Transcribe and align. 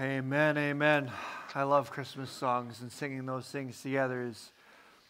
Amen, 0.00 0.56
amen. 0.56 1.10
I 1.56 1.64
love 1.64 1.90
Christmas 1.90 2.30
songs 2.30 2.82
and 2.82 2.92
singing 2.92 3.26
those 3.26 3.48
things 3.48 3.82
together 3.82 4.22
is 4.22 4.52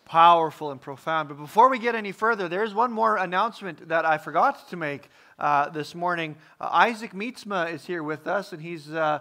powerful 0.07 0.71
and 0.71 0.81
profound. 0.81 1.29
But 1.29 1.37
before 1.37 1.69
we 1.69 1.79
get 1.79 1.95
any 1.95 2.11
further, 2.11 2.49
there's 2.49 2.73
one 2.73 2.91
more 2.91 3.19
announcement 3.19 3.89
that 3.89 4.07
I 4.07 4.17
forgot 4.17 4.67
to 4.71 4.77
make 4.77 5.11
uh, 5.39 5.69
this 5.69 5.95
morning. 5.95 6.37
Uh, 6.59 6.71
Isaac 6.73 7.13
Meetsma 7.13 7.71
is 7.71 7.85
here 7.85 8.03
with 8.03 8.27
us, 8.27 8.55
and 8.55 8.63
he's 8.63 8.91
uh, 8.91 9.19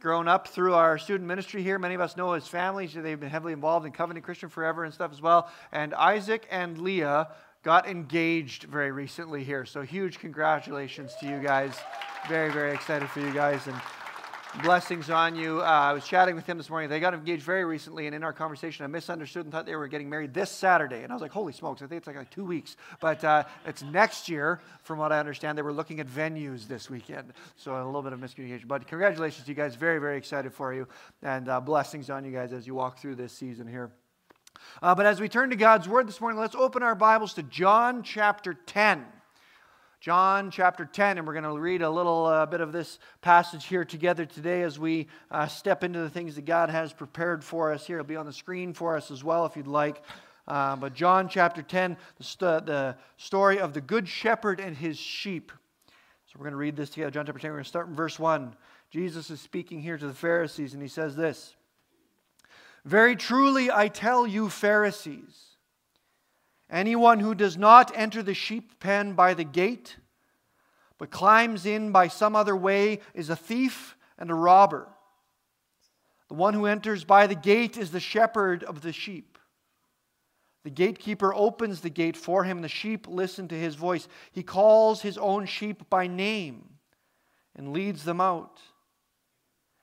grown 0.00 0.26
up 0.26 0.48
through 0.48 0.72
our 0.72 0.96
student 0.96 1.28
ministry 1.28 1.62
here. 1.62 1.78
Many 1.78 1.96
of 1.96 2.00
us 2.00 2.16
know 2.16 2.32
his 2.32 2.48
family. 2.48 2.86
They've 2.86 3.20
been 3.20 3.28
heavily 3.28 3.52
involved 3.52 3.84
in 3.84 3.92
Covenant 3.92 4.24
Christian 4.24 4.48
Forever 4.48 4.84
and 4.84 4.94
stuff 4.94 5.12
as 5.12 5.20
well. 5.20 5.50
And 5.70 5.92
Isaac 5.92 6.46
and 6.50 6.78
Leah 6.78 7.28
got 7.62 7.86
engaged 7.86 8.62
very 8.62 8.90
recently 8.90 9.44
here. 9.44 9.66
So 9.66 9.82
huge 9.82 10.18
congratulations 10.18 11.12
to 11.20 11.26
you 11.26 11.40
guys. 11.40 11.74
Very, 12.26 12.50
very 12.50 12.72
excited 12.72 13.10
for 13.10 13.20
you 13.20 13.34
guys. 13.34 13.66
And 13.66 13.76
Blessings 14.64 15.10
on 15.10 15.36
you. 15.36 15.60
Uh, 15.60 15.64
I 15.64 15.92
was 15.92 16.04
chatting 16.04 16.34
with 16.34 16.44
him 16.44 16.58
this 16.58 16.68
morning. 16.68 16.90
They 16.90 16.98
got 16.98 17.14
engaged 17.14 17.44
very 17.44 17.64
recently, 17.64 18.06
and 18.06 18.16
in 18.16 18.24
our 18.24 18.32
conversation, 18.32 18.84
I 18.84 18.88
misunderstood 18.88 19.44
and 19.44 19.52
thought 19.52 19.64
they 19.64 19.76
were 19.76 19.86
getting 19.86 20.10
married 20.10 20.34
this 20.34 20.50
Saturday. 20.50 21.04
And 21.04 21.12
I 21.12 21.14
was 21.14 21.22
like, 21.22 21.30
holy 21.30 21.52
smokes, 21.52 21.82
I 21.82 21.86
think 21.86 21.98
it's 21.98 22.08
like, 22.08 22.16
like 22.16 22.30
two 22.30 22.44
weeks. 22.44 22.76
But 22.98 23.22
uh, 23.22 23.44
it's 23.64 23.84
next 23.84 24.28
year, 24.28 24.60
from 24.82 24.98
what 24.98 25.12
I 25.12 25.20
understand. 25.20 25.56
They 25.56 25.62
were 25.62 25.72
looking 25.72 26.00
at 26.00 26.08
venues 26.08 26.66
this 26.66 26.90
weekend. 26.90 27.32
So 27.54 27.76
a 27.76 27.84
little 27.86 28.02
bit 28.02 28.12
of 28.12 28.18
miscommunication. 28.18 28.66
But 28.66 28.88
congratulations 28.88 29.44
to 29.44 29.52
you 29.52 29.54
guys. 29.54 29.76
Very, 29.76 30.00
very 30.00 30.18
excited 30.18 30.52
for 30.52 30.74
you. 30.74 30.88
And 31.22 31.48
uh, 31.48 31.60
blessings 31.60 32.10
on 32.10 32.24
you 32.24 32.32
guys 32.32 32.52
as 32.52 32.66
you 32.66 32.74
walk 32.74 32.98
through 32.98 33.14
this 33.14 33.32
season 33.32 33.68
here. 33.68 33.92
Uh, 34.82 34.96
but 34.96 35.06
as 35.06 35.20
we 35.20 35.28
turn 35.28 35.50
to 35.50 35.56
God's 35.56 35.88
Word 35.88 36.08
this 36.08 36.20
morning, 36.20 36.40
let's 36.40 36.56
open 36.56 36.82
our 36.82 36.96
Bibles 36.96 37.34
to 37.34 37.44
John 37.44 38.02
chapter 38.02 38.54
10. 38.54 39.06
John 40.00 40.50
chapter 40.50 40.86
10, 40.86 41.18
and 41.18 41.26
we're 41.26 41.34
going 41.34 41.44
to 41.44 41.60
read 41.60 41.82
a 41.82 41.90
little 41.90 42.24
uh, 42.24 42.46
bit 42.46 42.62
of 42.62 42.72
this 42.72 42.98
passage 43.20 43.66
here 43.66 43.84
together 43.84 44.24
today 44.24 44.62
as 44.62 44.78
we 44.78 45.08
uh, 45.30 45.46
step 45.46 45.84
into 45.84 45.98
the 45.98 46.08
things 46.08 46.36
that 46.36 46.46
God 46.46 46.70
has 46.70 46.90
prepared 46.94 47.44
for 47.44 47.70
us 47.70 47.86
here. 47.86 47.98
It'll 47.98 48.08
be 48.08 48.16
on 48.16 48.24
the 48.24 48.32
screen 48.32 48.72
for 48.72 48.96
us 48.96 49.10
as 49.10 49.22
well 49.22 49.44
if 49.44 49.58
you'd 49.58 49.66
like. 49.66 50.02
Uh, 50.48 50.74
but 50.76 50.94
John 50.94 51.28
chapter 51.28 51.60
10, 51.60 51.98
the, 52.16 52.24
st- 52.24 52.64
the 52.64 52.96
story 53.18 53.60
of 53.60 53.74
the 53.74 53.82
Good 53.82 54.08
Shepherd 54.08 54.58
and 54.58 54.74
his 54.74 54.96
sheep. 54.96 55.52
So 56.24 56.36
we're 56.38 56.44
going 56.44 56.52
to 56.52 56.56
read 56.56 56.76
this 56.76 56.88
together. 56.88 57.10
John 57.10 57.26
chapter 57.26 57.38
10, 57.38 57.50
we're 57.50 57.56
going 57.56 57.64
to 57.64 57.68
start 57.68 57.88
in 57.88 57.94
verse 57.94 58.18
1. 58.18 58.56
Jesus 58.90 59.28
is 59.28 59.38
speaking 59.38 59.82
here 59.82 59.98
to 59.98 60.06
the 60.06 60.14
Pharisees, 60.14 60.72
and 60.72 60.80
he 60.80 60.88
says 60.88 61.14
this 61.14 61.54
Very 62.86 63.16
truly 63.16 63.70
I 63.70 63.88
tell 63.88 64.26
you, 64.26 64.48
Pharisees, 64.48 65.49
Anyone 66.70 67.18
who 67.18 67.34
does 67.34 67.56
not 67.56 67.90
enter 67.96 68.22
the 68.22 68.34
sheep 68.34 68.78
pen 68.78 69.14
by 69.14 69.34
the 69.34 69.44
gate, 69.44 69.96
but 70.98 71.10
climbs 71.10 71.66
in 71.66 71.90
by 71.90 72.06
some 72.06 72.36
other 72.36 72.56
way, 72.56 73.00
is 73.12 73.28
a 73.28 73.36
thief 73.36 73.96
and 74.18 74.30
a 74.30 74.34
robber. 74.34 74.86
The 76.28 76.34
one 76.34 76.54
who 76.54 76.66
enters 76.66 77.02
by 77.02 77.26
the 77.26 77.34
gate 77.34 77.76
is 77.76 77.90
the 77.90 77.98
shepherd 77.98 78.62
of 78.62 78.82
the 78.82 78.92
sheep. 78.92 79.36
The 80.62 80.70
gatekeeper 80.70 81.34
opens 81.34 81.80
the 81.80 81.90
gate 81.90 82.16
for 82.16 82.44
him. 82.44 82.60
The 82.60 82.68
sheep 82.68 83.08
listen 83.08 83.48
to 83.48 83.54
his 83.56 83.74
voice. 83.74 84.06
He 84.30 84.44
calls 84.44 85.02
his 85.02 85.18
own 85.18 85.46
sheep 85.46 85.90
by 85.90 86.06
name 86.06 86.68
and 87.56 87.72
leads 87.72 88.04
them 88.04 88.20
out. 88.20 88.60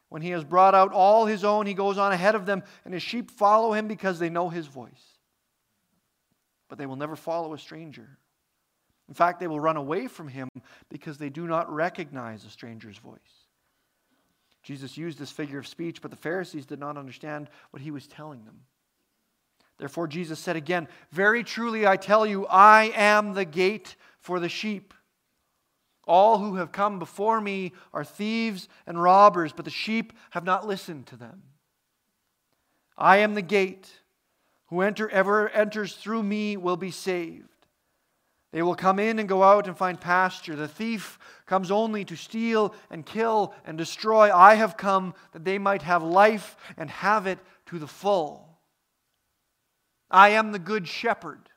When 0.08 0.22
he 0.22 0.30
has 0.30 0.46
brought 0.46 0.76
out 0.76 0.94
all 0.94 1.26
his 1.26 1.44
own, 1.44 1.66
he 1.66 1.74
goes 1.74 1.98
on 1.98 2.14
ahead 2.14 2.36
of 2.36 2.46
them, 2.46 2.64
and 2.86 2.94
his 2.94 3.04
sheep 3.04 3.30
follow 3.30 3.74
him 3.74 3.90
because 3.90 4.20
they 4.20 4.30
know 4.30 4.48
his 4.48 4.68
voice 4.68 5.17
but 6.70 6.78
they 6.78 6.86
will 6.86 6.96
never 6.96 7.16
follow 7.16 7.54
a 7.54 7.58
stranger. 7.58 8.18
In 9.08 9.14
fact, 9.14 9.40
they 9.40 9.48
will 9.48 9.60
run 9.60 9.78
away 9.78 10.08
from 10.08 10.28
him 10.28 10.50
because 10.90 11.18
they 11.18 11.30
do 11.30 11.48
not 11.48 11.74
recognize 11.74 12.44
a 12.44 12.50
stranger's 12.50 12.98
voice. 12.98 13.48
Jesus 14.64 14.98
used 14.98 15.18
this 15.18 15.32
figure 15.32 15.60
of 15.60 15.68
speech, 15.68 16.02
but 16.02 16.12
the 16.12 16.18
Pharisees 16.18 16.66
did 16.66 16.80
not 16.80 16.98
understand 16.98 17.50
what 17.72 17.82
he 17.82 17.92
was 17.92 18.06
telling 18.06 18.44
them. 18.44 18.62
Therefore, 19.78 20.08
Jesus 20.08 20.40
said 20.40 20.56
again, 20.56 20.88
Very 21.12 21.44
truly 21.44 21.88
I 21.88 21.96
tell 21.96 22.26
you, 22.26 22.46
I 22.48 22.92
am 22.96 23.34
the 23.34 23.46
gate 23.46 23.96
for 24.20 24.40
the 24.40 24.50
sheep. 24.50 24.94
All 26.06 26.40
who 26.40 26.56
have 26.56 26.72
come 26.72 27.00
before 27.00 27.40
me 27.40 27.74
are 27.94 28.04
thieves 28.04 28.68
and 28.86 29.02
robbers, 29.02 29.54
but 29.54 29.66
the 29.66 29.72
sheep 29.72 30.14
have 30.32 30.44
not 30.44 30.68
listened 30.68 31.06
to 31.08 31.18
them. 31.18 31.44
I 32.98 33.18
am 33.18 33.36
the 33.36 33.42
gate. 33.42 33.92
Whoever 34.68 35.50
enters 35.50 35.96
through 35.96 36.24
me 36.24 36.58
will 36.58 36.78
be 36.78 36.92
saved. 36.92 37.48
They 38.52 38.62
will 38.62 38.76
come 38.76 39.00
in 39.00 39.20
and 39.20 39.28
go 39.28 39.44
out 39.44 39.68
and 39.68 39.78
find 39.78 40.00
pasture. 40.00 40.56
The 40.56 40.68
thief 40.68 41.20
comes 41.46 41.70
only 41.70 42.06
to 42.06 42.16
steal 42.16 42.74
and 42.90 43.06
kill 43.06 43.54
and 43.66 43.78
destroy. 43.78 44.34
I 44.34 44.56
have 44.56 44.78
come 44.78 45.14
that 45.34 45.44
they 45.44 45.58
might 45.58 45.82
have 45.82 46.02
life 46.02 46.56
and 46.78 46.90
have 46.90 47.28
it 47.28 47.40
to 47.68 47.80
the 47.80 47.88
full. 47.88 48.60
I 50.10 50.30
am 50.30 50.52
the 50.52 50.60
good 50.60 50.88
shepherd. 50.88 51.50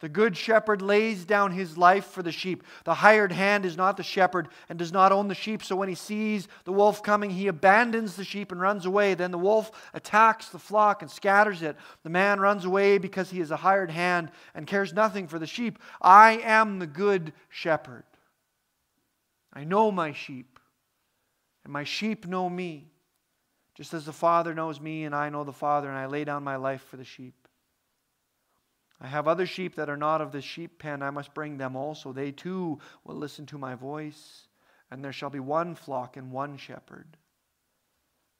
The 0.00 0.08
good 0.08 0.36
shepherd 0.36 0.80
lays 0.80 1.24
down 1.24 1.50
his 1.50 1.76
life 1.76 2.06
for 2.06 2.22
the 2.22 2.30
sheep. 2.30 2.62
The 2.84 2.94
hired 2.94 3.32
hand 3.32 3.64
is 3.64 3.76
not 3.76 3.96
the 3.96 4.04
shepherd 4.04 4.48
and 4.68 4.78
does 4.78 4.92
not 4.92 5.10
own 5.10 5.26
the 5.26 5.34
sheep. 5.34 5.64
So 5.64 5.74
when 5.74 5.88
he 5.88 5.96
sees 5.96 6.46
the 6.64 6.72
wolf 6.72 7.02
coming, 7.02 7.30
he 7.30 7.48
abandons 7.48 8.14
the 8.14 8.22
sheep 8.22 8.52
and 8.52 8.60
runs 8.60 8.86
away. 8.86 9.14
Then 9.14 9.32
the 9.32 9.38
wolf 9.38 9.72
attacks 9.92 10.50
the 10.50 10.58
flock 10.60 11.02
and 11.02 11.10
scatters 11.10 11.62
it. 11.62 11.76
The 12.04 12.10
man 12.10 12.38
runs 12.38 12.64
away 12.64 12.98
because 12.98 13.30
he 13.30 13.40
is 13.40 13.50
a 13.50 13.56
hired 13.56 13.90
hand 13.90 14.30
and 14.54 14.68
cares 14.68 14.92
nothing 14.92 15.26
for 15.26 15.40
the 15.40 15.48
sheep. 15.48 15.80
I 16.00 16.38
am 16.44 16.78
the 16.78 16.86
good 16.86 17.32
shepherd. 17.48 18.04
I 19.52 19.64
know 19.64 19.90
my 19.90 20.12
sheep, 20.12 20.60
and 21.64 21.72
my 21.72 21.82
sheep 21.82 22.26
know 22.26 22.48
me, 22.48 22.92
just 23.74 23.94
as 23.94 24.04
the 24.04 24.12
Father 24.12 24.54
knows 24.54 24.80
me, 24.80 25.04
and 25.04 25.14
I 25.14 25.30
know 25.30 25.42
the 25.42 25.52
Father, 25.52 25.88
and 25.88 25.98
I 25.98 26.06
lay 26.06 26.22
down 26.22 26.44
my 26.44 26.54
life 26.54 26.82
for 26.82 26.96
the 26.96 27.04
sheep. 27.04 27.47
I 29.00 29.06
have 29.06 29.28
other 29.28 29.46
sheep 29.46 29.76
that 29.76 29.88
are 29.88 29.96
not 29.96 30.20
of 30.20 30.32
the 30.32 30.40
sheep 30.40 30.78
pen. 30.78 31.02
I 31.02 31.10
must 31.10 31.34
bring 31.34 31.56
them 31.56 31.76
also. 31.76 32.12
They 32.12 32.32
too 32.32 32.80
will 33.04 33.14
listen 33.14 33.46
to 33.46 33.58
my 33.58 33.74
voice, 33.74 34.48
and 34.90 35.04
there 35.04 35.12
shall 35.12 35.30
be 35.30 35.40
one 35.40 35.74
flock 35.74 36.16
and 36.16 36.32
one 36.32 36.56
shepherd. 36.56 37.16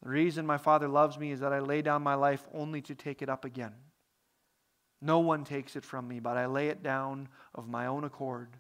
The 0.02 0.08
reason 0.08 0.46
my 0.46 0.58
Father 0.58 0.88
loves 0.88 1.18
me 1.18 1.30
is 1.32 1.40
that 1.40 1.52
I 1.52 1.60
lay 1.60 1.82
down 1.82 2.02
my 2.02 2.14
life 2.14 2.46
only 2.52 2.82
to 2.82 2.94
take 2.94 3.22
it 3.22 3.28
up 3.28 3.44
again. 3.44 3.74
No 5.00 5.20
one 5.20 5.44
takes 5.44 5.76
it 5.76 5.84
from 5.84 6.08
me, 6.08 6.18
but 6.18 6.36
I 6.36 6.46
lay 6.46 6.68
it 6.68 6.82
down 6.82 7.28
of 7.54 7.68
my 7.68 7.86
own 7.86 8.04
accord. 8.04 8.56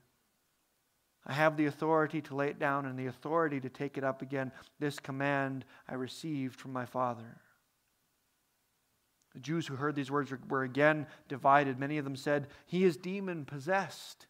I 1.26 1.32
have 1.32 1.56
the 1.56 1.66
authority 1.66 2.20
to 2.22 2.34
lay 2.34 2.48
it 2.48 2.58
down 2.58 2.86
and 2.86 2.98
the 2.98 3.06
authority 3.06 3.60
to 3.60 3.68
take 3.68 3.98
it 3.98 4.04
up 4.04 4.22
again. 4.22 4.52
This 4.78 4.98
command 4.98 5.64
I 5.88 5.94
received 5.94 6.54
from 6.54 6.72
my 6.72 6.86
Father. 6.86 7.40
The 9.38 9.42
Jews 9.42 9.68
who 9.68 9.76
heard 9.76 9.94
these 9.94 10.10
words 10.10 10.32
were 10.48 10.64
again 10.64 11.06
divided. 11.28 11.78
Many 11.78 11.96
of 11.96 12.02
them 12.02 12.16
said, 12.16 12.48
He 12.66 12.82
is 12.82 12.96
demon 12.96 13.44
possessed 13.44 14.26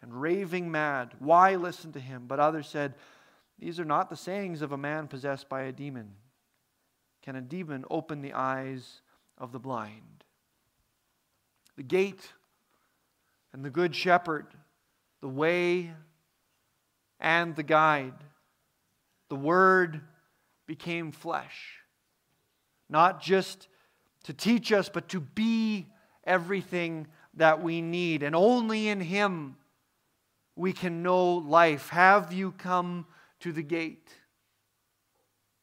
and 0.00 0.18
raving 0.18 0.70
mad. 0.70 1.12
Why 1.18 1.56
listen 1.56 1.92
to 1.92 2.00
him? 2.00 2.24
But 2.26 2.40
others 2.40 2.66
said, 2.66 2.94
These 3.58 3.78
are 3.78 3.84
not 3.84 4.08
the 4.08 4.16
sayings 4.16 4.62
of 4.62 4.72
a 4.72 4.78
man 4.78 5.08
possessed 5.08 5.50
by 5.50 5.64
a 5.64 5.72
demon. 5.72 6.12
Can 7.20 7.36
a 7.36 7.42
demon 7.42 7.84
open 7.90 8.22
the 8.22 8.32
eyes 8.32 9.02
of 9.36 9.52
the 9.52 9.58
blind? 9.58 10.24
The 11.76 11.82
gate 11.82 12.32
and 13.52 13.62
the 13.62 13.68
good 13.68 13.94
shepherd, 13.94 14.46
the 15.20 15.28
way 15.28 15.92
and 17.20 17.54
the 17.54 17.62
guide. 17.62 18.14
The 19.28 19.36
word 19.36 20.00
became 20.66 21.12
flesh. 21.12 21.82
Not 22.88 23.20
just 23.20 23.68
to 24.28 24.34
teach 24.34 24.72
us, 24.72 24.90
but 24.90 25.08
to 25.08 25.20
be 25.20 25.86
everything 26.22 27.06
that 27.32 27.62
we 27.62 27.80
need. 27.80 28.22
And 28.22 28.36
only 28.36 28.88
in 28.88 29.00
Him 29.00 29.56
we 30.54 30.74
can 30.74 31.02
know 31.02 31.36
life. 31.36 31.88
Have 31.88 32.30
you 32.30 32.52
come 32.52 33.06
to 33.40 33.52
the 33.52 33.62
gate? 33.62 34.10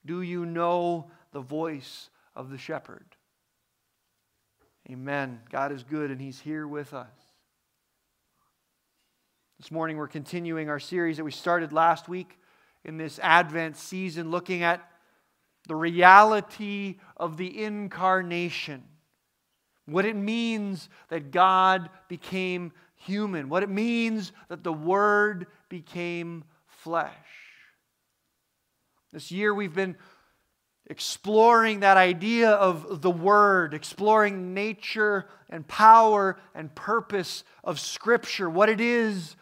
Do 0.04 0.24
you 0.24 0.48
know 0.48 1.12
the 1.32 1.42
voice 1.42 2.10
of 2.36 2.50
the 2.50 2.58
shepherd? 2.58 3.06
Amen. 4.90 5.42
God 5.52 5.72
is 5.72 5.84
good 5.84 6.10
and 6.10 6.20
He's 6.20 6.40
here 6.40 6.68
with 6.68 6.92
us. 6.92 7.14
This 9.60 9.70
morning 9.70 9.98
we're 9.98 10.08
continuing 10.08 10.72
our 10.72 10.80
series 10.80 11.18
that 11.18 11.24
we 11.24 11.30
started 11.30 11.72
last 11.72 12.10
week 12.10 12.40
in 12.84 12.98
this 12.98 13.20
Advent 13.20 13.78
season, 13.78 14.32
looking 14.32 14.64
at 14.64 14.90
the 15.66 15.76
reality 15.76 16.98
of 17.18 17.38
the 17.38 17.64
incarnation, 17.64 18.84
what 19.86 20.06
it 20.06 20.16
means 20.16 20.90
that 21.10 21.32
God 21.32 21.90
became 22.08 22.72
human, 22.96 23.50
what 23.50 23.64
it 23.64 23.70
means 23.70 24.32
that 24.50 24.64
the 24.64 24.74
Word 24.74 25.48
became 25.70 26.44
flesh. 26.68 27.12
This 29.12 29.32
year 29.32 29.54
we've 29.54 29.74
been 29.74 29.96
exploring 30.88 31.80
that 31.80 31.98
idea 31.98 32.52
of 32.52 33.02
the 33.02 33.12
Word, 33.12 33.74
exploring 33.74 34.54
nature 34.54 35.28
and 35.50 35.68
power 35.68 36.38
and 36.54 36.74
purpose 36.76 37.44
of 37.64 37.80
Scripture, 37.80 38.50
what 38.50 38.70
it 38.70 38.82
is 38.82 39.36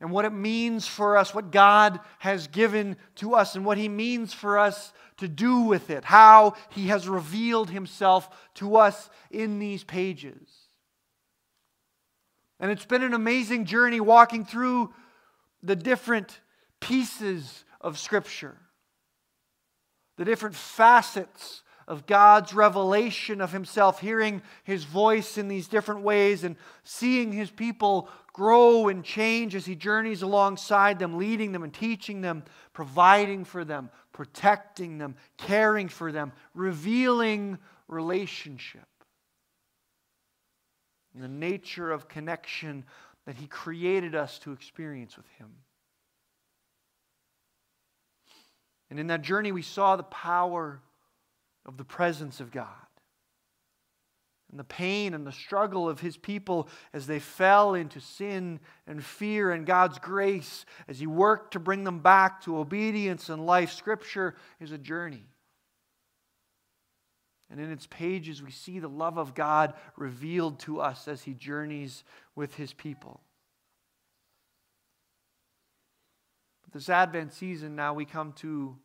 and 0.00 0.10
what 0.10 0.24
it 0.24 0.32
means 0.32 0.86
for 0.86 1.16
us, 1.16 1.34
what 1.34 1.50
God 1.50 2.00
has 2.18 2.46
given 2.48 2.96
to 3.16 3.34
us, 3.34 3.54
and 3.54 3.64
what 3.64 3.78
He 3.78 3.88
means 3.88 4.32
for 4.32 4.58
us 4.58 4.92
to 5.20 5.28
do 5.28 5.60
with 5.60 5.90
it, 5.90 6.04
how 6.04 6.54
He 6.70 6.88
has 6.88 7.08
revealed 7.08 7.70
Himself 7.70 8.28
to 8.54 8.76
us 8.76 9.08
in 9.30 9.58
these 9.58 9.84
pages. 9.84 10.48
And 12.58 12.70
it's 12.70 12.84
been 12.84 13.02
an 13.02 13.14
amazing 13.14 13.64
journey 13.64 14.00
walking 14.00 14.44
through 14.44 14.92
the 15.62 15.76
different 15.76 16.40
pieces 16.80 17.64
of 17.80 17.98
Scripture, 17.98 18.56
the 20.16 20.24
different 20.24 20.54
facets 20.54 21.62
of 21.88 22.06
God's 22.06 22.54
revelation 22.54 23.40
of 23.40 23.52
Himself, 23.52 24.00
hearing 24.00 24.42
His 24.64 24.84
voice 24.84 25.38
in 25.38 25.48
these 25.48 25.68
different 25.68 26.02
ways 26.02 26.44
and 26.44 26.56
seeing 26.84 27.32
His 27.32 27.50
people 27.50 28.08
grow 28.40 28.88
and 28.88 29.04
change 29.04 29.54
as 29.54 29.66
He 29.66 29.74
journeys 29.74 30.22
alongside 30.22 30.98
them, 30.98 31.18
leading 31.18 31.52
them 31.52 31.62
and 31.62 31.74
teaching 31.74 32.22
them, 32.22 32.42
providing 32.72 33.44
for 33.44 33.66
them, 33.66 33.90
protecting 34.14 34.96
them, 34.96 35.14
caring 35.36 35.88
for 35.88 36.10
them, 36.10 36.32
revealing 36.54 37.58
relationship. 37.86 38.88
And 41.12 41.22
the 41.22 41.28
nature 41.28 41.92
of 41.92 42.08
connection 42.08 42.86
that 43.26 43.36
He 43.36 43.46
created 43.46 44.14
us 44.14 44.38
to 44.38 44.52
experience 44.52 45.18
with 45.18 45.28
Him. 45.36 45.50
And 48.88 48.98
in 48.98 49.08
that 49.08 49.20
journey, 49.20 49.52
we 49.52 49.60
saw 49.60 49.96
the 49.96 50.02
power 50.02 50.80
of 51.66 51.76
the 51.76 51.84
presence 51.84 52.40
of 52.40 52.50
God 52.50 52.68
and 54.50 54.58
the 54.58 54.64
pain 54.64 55.14
and 55.14 55.26
the 55.26 55.32
struggle 55.32 55.88
of 55.88 56.00
his 56.00 56.16
people 56.16 56.68
as 56.92 57.06
they 57.06 57.20
fell 57.20 57.74
into 57.74 58.00
sin 58.00 58.58
and 58.86 59.04
fear 59.04 59.52
and 59.52 59.64
God's 59.64 59.98
grace 59.98 60.64
as 60.88 60.98
he 60.98 61.06
worked 61.06 61.52
to 61.52 61.60
bring 61.60 61.84
them 61.84 62.00
back 62.00 62.42
to 62.42 62.58
obedience 62.58 63.28
and 63.28 63.46
life. 63.46 63.72
Scripture 63.72 64.34
is 64.58 64.72
a 64.72 64.78
journey. 64.78 65.24
And 67.50 67.60
in 67.60 67.70
its 67.70 67.86
pages, 67.86 68.42
we 68.42 68.50
see 68.50 68.78
the 68.78 68.88
love 68.88 69.18
of 69.18 69.34
God 69.34 69.74
revealed 69.96 70.60
to 70.60 70.80
us 70.80 71.08
as 71.08 71.22
he 71.22 71.34
journeys 71.34 72.04
with 72.34 72.54
his 72.54 72.72
people. 72.72 73.20
But 76.62 76.72
this 76.72 76.88
Advent 76.88 77.32
season, 77.32 77.74
now 77.74 77.94
we 77.94 78.04
come 78.04 78.32
to 78.34 78.76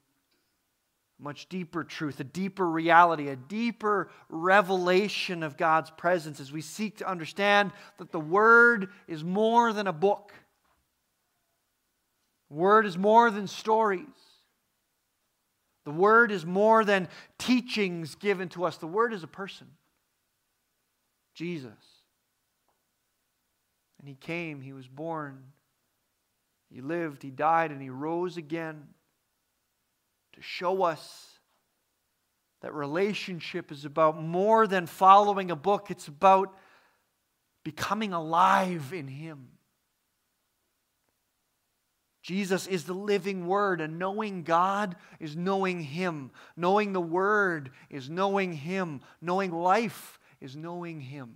much 1.20 1.48
deeper 1.48 1.84
truth, 1.84 2.20
a 2.20 2.26
deeper 2.26 2.70
reality, 2.70 3.30
a 3.30 3.36
deeper 3.36 4.10
revelation 4.30 5.44
of 5.44 5.58
God's 5.58 5.90
presence 5.92 6.40
as 6.40 6.52
we 6.52 6.62
seek 6.62 6.98
to 6.98 7.10
understand 7.10 7.72
that 7.98 8.12
the 8.12 8.20
Word 8.20 8.90
is 9.08 9.24
more 9.24 9.72
than 9.72 9.88
a 9.88 9.94
book. 9.94 10.34
The 12.50 12.56
Word 12.56 12.86
is 12.86 12.98
more 12.98 13.32
than 13.32 13.48
stories. 13.48 14.02
The 15.86 15.92
Word 15.92 16.32
is 16.32 16.46
more 16.46 16.84
than 16.84 17.08
teachings 17.38 18.16
given 18.16 18.50
to 18.50 18.66
us. 18.66 18.78
The 18.78 18.88
Word 18.88 19.14
is 19.14 19.24
a 19.24 19.28
person 19.28 19.68
Jesus. 21.34 21.72
And 24.00 24.08
He 24.08 24.16
came, 24.16 24.62
He 24.62 24.74
was 24.74 24.88
born, 24.88 25.44
He 26.70 26.82
lived, 26.82 27.24
He 27.24 27.30
died, 27.30 27.72
and 27.72 27.82
He 27.82 27.90
rose 27.90 28.36
again 28.36 28.88
to 30.36 30.42
show 30.42 30.84
us 30.84 31.40
that 32.62 32.74
relationship 32.74 33.72
is 33.72 33.86
about 33.86 34.22
more 34.22 34.68
than 34.68 34.86
following 34.86 35.52
a 35.52 35.56
book, 35.56 35.92
it's 35.92 36.08
about 36.08 36.56
becoming 37.64 38.14
alive 38.14 38.94
in 38.94 39.08
Him. 39.08 39.50
Jesus 42.22 42.66
is 42.66 42.86
the 42.86 42.94
living 42.94 43.46
Word, 43.46 43.82
and 43.82 44.00
knowing 44.00 44.42
God 44.42 44.96
is 45.20 45.36
knowing 45.36 45.82
Him. 45.82 46.32
Knowing 46.58 46.92
the 46.92 47.02
Word 47.02 47.70
is 47.90 48.10
knowing 48.10 48.54
Him. 48.54 49.02
Knowing 49.22 49.52
life 49.52 50.20
is 50.42 50.56
knowing 50.56 51.02
Him. 51.02 51.36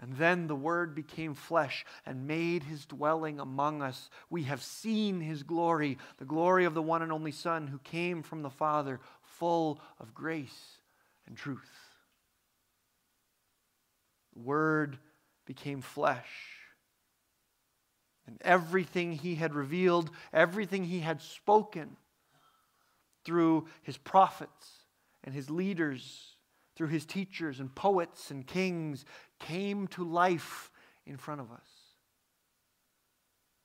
And 0.00 0.16
then 0.16 0.46
the 0.46 0.56
Word 0.56 0.94
became 0.94 1.34
flesh 1.34 1.84
and 2.06 2.26
made 2.26 2.62
his 2.62 2.86
dwelling 2.86 3.38
among 3.38 3.82
us. 3.82 4.08
We 4.30 4.44
have 4.44 4.62
seen 4.62 5.20
his 5.20 5.42
glory, 5.42 5.98
the 6.16 6.24
glory 6.24 6.64
of 6.64 6.72
the 6.72 6.82
one 6.82 7.02
and 7.02 7.12
only 7.12 7.32
Son 7.32 7.66
who 7.66 7.78
came 7.78 8.22
from 8.22 8.40
the 8.40 8.48
Father, 8.48 8.98
full 9.22 9.78
of 10.00 10.14
grace 10.14 10.78
and 11.26 11.36
truth. 11.36 11.70
The 14.32 14.40
Word 14.40 14.98
became 15.44 15.82
flesh. 15.82 16.30
And 18.26 18.40
everything 18.42 19.12
he 19.12 19.34
had 19.34 19.54
revealed, 19.54 20.10
everything 20.32 20.84
he 20.84 21.00
had 21.00 21.20
spoken 21.20 21.96
through 23.24 23.66
his 23.82 23.98
prophets 23.98 24.70
and 25.24 25.34
his 25.34 25.50
leaders, 25.50 26.29
through 26.80 26.88
his 26.88 27.04
teachers 27.04 27.60
and 27.60 27.74
poets 27.74 28.30
and 28.30 28.46
kings, 28.46 29.04
came 29.38 29.86
to 29.86 30.02
life 30.02 30.70
in 31.04 31.18
front 31.18 31.38
of 31.38 31.52
us, 31.52 31.68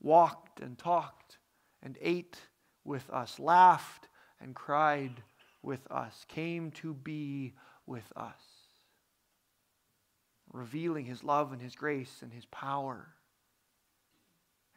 walked 0.02 0.60
and 0.60 0.78
talked 0.78 1.38
and 1.82 1.98
ate 2.02 2.38
with 2.84 3.10
us, 3.10 3.40
laughed 3.40 4.10
and 4.42 4.54
cried 4.54 5.24
with 5.64 5.90
us, 5.90 6.26
came 6.28 6.72
to 6.72 6.94
be 6.94 7.54
with 7.88 8.12
us, 8.18 8.42
revealing 10.52 11.06
his 11.06 11.24
love 11.24 11.54
and 11.54 11.62
his 11.62 11.74
grace 11.74 12.18
and 12.22 12.34
his 12.34 12.44
power 12.48 13.08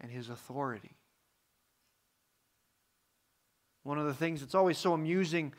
and 0.01 0.13
his 0.13 0.29
authority. 0.29 0.97
One 3.83 3.99
of 3.99 4.07
the 4.07 4.15
things 4.15 4.39
that's 4.39 4.55
always 4.55 4.79
so 4.79 4.93
amusing 4.93 5.55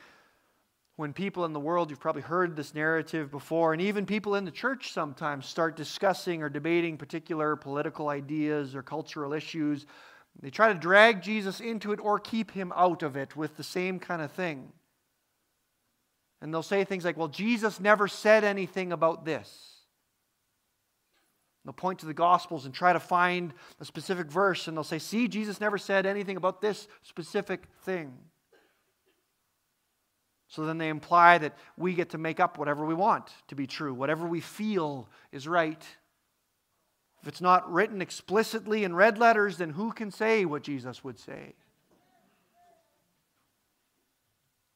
when 1.00 1.14
people 1.14 1.46
in 1.46 1.54
the 1.54 1.60
world, 1.62 1.90
you've 1.90 2.02
probably 2.02 2.22
heard 2.22 2.58
this 2.58 2.76
narrative 2.76 3.32
before, 3.32 3.72
and 3.72 3.82
even 3.82 4.06
people 4.06 4.36
in 4.36 4.44
the 4.44 4.52
church 4.52 4.92
sometimes 4.92 5.46
start 5.46 5.78
discussing 5.78 6.44
or 6.44 6.50
debating 6.50 6.98
particular 6.98 7.56
political 7.56 8.10
ideas 8.10 8.76
or 8.76 8.84
cultural 8.84 9.32
issues. 9.32 9.86
They 10.42 10.50
try 10.50 10.74
to 10.74 10.78
drag 10.78 11.22
Jesus 11.22 11.62
into 11.62 11.94
it 11.94 12.02
or 12.02 12.20
keep 12.20 12.52
him 12.52 12.74
out 12.76 13.02
of 13.02 13.16
it 13.16 13.34
with 13.38 13.56
the 13.56 13.64
same 13.64 13.98
kind 14.00 14.22
of 14.22 14.30
thing. 14.34 14.74
And 16.42 16.54
they'll 16.54 16.64
say 16.64 16.84
things 16.84 17.06
like, 17.06 17.16
well, 17.16 17.30
Jesus 17.30 17.80
never 17.80 18.10
said 18.10 18.44
anything 18.44 18.92
about 18.92 19.24
this. 19.24 19.78
They'll 21.64 21.72
point 21.72 22.00
to 22.00 22.08
the 22.08 22.14
Gospels 22.14 22.66
and 22.66 22.74
try 22.74 22.92
to 22.92 23.00
find 23.00 23.54
a 23.80 23.86
specific 23.86 24.28
verse, 24.28 24.68
and 24.68 24.76
they'll 24.76 24.84
say, 24.84 25.00
see, 25.00 25.30
Jesus 25.30 25.62
never 25.62 25.78
said 25.78 26.06
anything 26.06 26.36
about 26.36 26.60
this 26.60 26.90
specific 27.04 27.68
thing. 27.84 28.12
So 30.50 30.66
then 30.66 30.80
they 30.80 30.90
imply 30.90 31.38
that 31.38 31.56
we 31.78 31.94
get 31.94 32.10
to 32.10 32.18
make 32.18 32.40
up 32.40 32.58
whatever 32.58 32.86
we 32.86 32.96
want 32.96 33.30
to 33.50 33.56
be 33.56 33.68
true, 33.68 33.94
whatever 33.94 34.28
we 34.28 34.42
feel 34.42 35.08
is 35.32 35.48
right. 35.48 35.84
If 37.22 37.28
it's 37.28 37.42
not 37.42 37.72
written 37.72 38.02
explicitly 38.02 38.84
in 38.84 38.96
red 38.96 39.20
letters, 39.20 39.58
then 39.58 39.70
who 39.70 39.92
can 39.92 40.10
say 40.10 40.46
what 40.46 40.64
Jesus 40.64 41.04
would 41.04 41.20
say? 41.20 41.54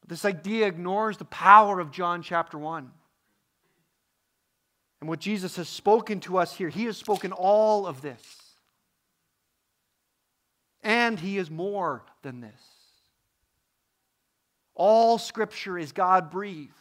This 0.08 0.26
idea 0.26 0.68
ignores 0.68 1.18
the 1.18 1.26
power 1.26 1.80
of 1.80 1.90
John 1.90 2.22
chapter 2.22 2.58
1. 2.58 2.92
And 5.00 5.10
what 5.10 5.20
Jesus 5.20 5.56
has 5.56 5.68
spoken 5.68 6.20
to 6.22 6.38
us 6.38 6.56
here, 6.56 6.70
he 6.70 6.86
has 6.86 6.98
spoken 6.98 7.32
all 7.32 7.88
of 7.88 8.02
this. 8.02 8.22
And 10.84 11.20
he 11.20 11.38
is 11.38 11.50
more 11.50 12.04
than 12.22 12.42
this. 12.42 12.73
All 14.76 15.18
scripture 15.18 15.78
is 15.78 15.92
God 15.92 16.30
breathed. 16.30 16.72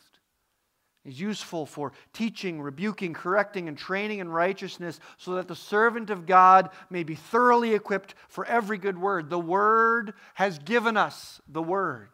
Is 1.05 1.21
useful 1.21 1.67
for 1.67 1.93
teaching, 2.13 2.63
rebuking, 2.63 3.13
correcting, 3.13 3.67
and 3.67 3.77
training 3.77 4.21
in 4.21 4.29
righteousness, 4.29 5.01
so 5.17 5.35
that 5.35 5.49
the 5.49 5.57
servant 5.57 6.11
of 6.11 6.27
God 6.27 6.71
may 6.91 7.03
be 7.03 7.17
thoroughly 7.17 7.75
equipped 7.75 8.15
for 8.29 8.45
every 8.47 8.79
good 8.79 8.97
word. 8.97 9.29
The 9.29 9.39
Word 9.39 10.15
has 10.35 10.61
given 10.61 10.97
us 10.97 11.41
the 11.49 11.63
Word 11.63 12.11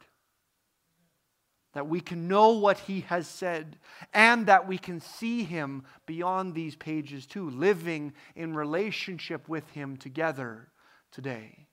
that 1.79 1.87
we 1.87 2.01
can 2.01 2.27
know 2.27 2.51
what 2.51 2.77
he 2.79 3.03
has 3.03 3.29
said 3.29 3.79
and 4.13 4.47
that 4.47 4.67
we 4.67 4.77
can 4.79 5.01
see 5.01 5.45
him 5.45 5.85
beyond 6.07 6.53
these 6.53 6.75
pages 6.75 7.25
too, 7.25 7.51
living 7.51 8.13
in 8.35 8.53
relationship 8.53 9.49
with 9.49 9.69
him 9.71 9.97
together 9.97 10.73
today. 11.13 11.68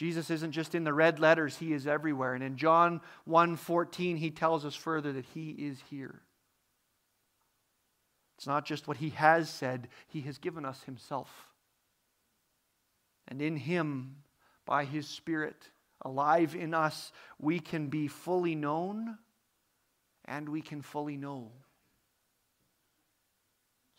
Jesus 0.00 0.30
isn't 0.30 0.52
just 0.52 0.74
in 0.74 0.84
the 0.84 0.94
red 0.94 1.20
letters, 1.20 1.58
he 1.58 1.74
is 1.74 1.86
everywhere. 1.86 2.32
And 2.32 2.42
in 2.42 2.56
John 2.56 3.02
1:14 3.28 4.16
he 4.16 4.30
tells 4.30 4.64
us 4.64 4.74
further 4.74 5.12
that 5.12 5.26
he 5.26 5.50
is 5.50 5.78
here. 5.90 6.22
It's 8.38 8.46
not 8.46 8.64
just 8.64 8.88
what 8.88 8.96
he 8.96 9.10
has 9.10 9.50
said, 9.50 9.90
he 10.08 10.22
has 10.22 10.38
given 10.38 10.64
us 10.64 10.82
himself. 10.84 11.50
And 13.28 13.42
in 13.42 13.56
him 13.56 14.22
by 14.64 14.86
his 14.86 15.06
spirit 15.06 15.70
alive 16.00 16.54
in 16.56 16.72
us, 16.72 17.12
we 17.38 17.60
can 17.60 17.88
be 17.88 18.08
fully 18.08 18.54
known 18.54 19.18
and 20.24 20.48
we 20.48 20.62
can 20.62 20.80
fully 20.80 21.18
know. 21.18 21.52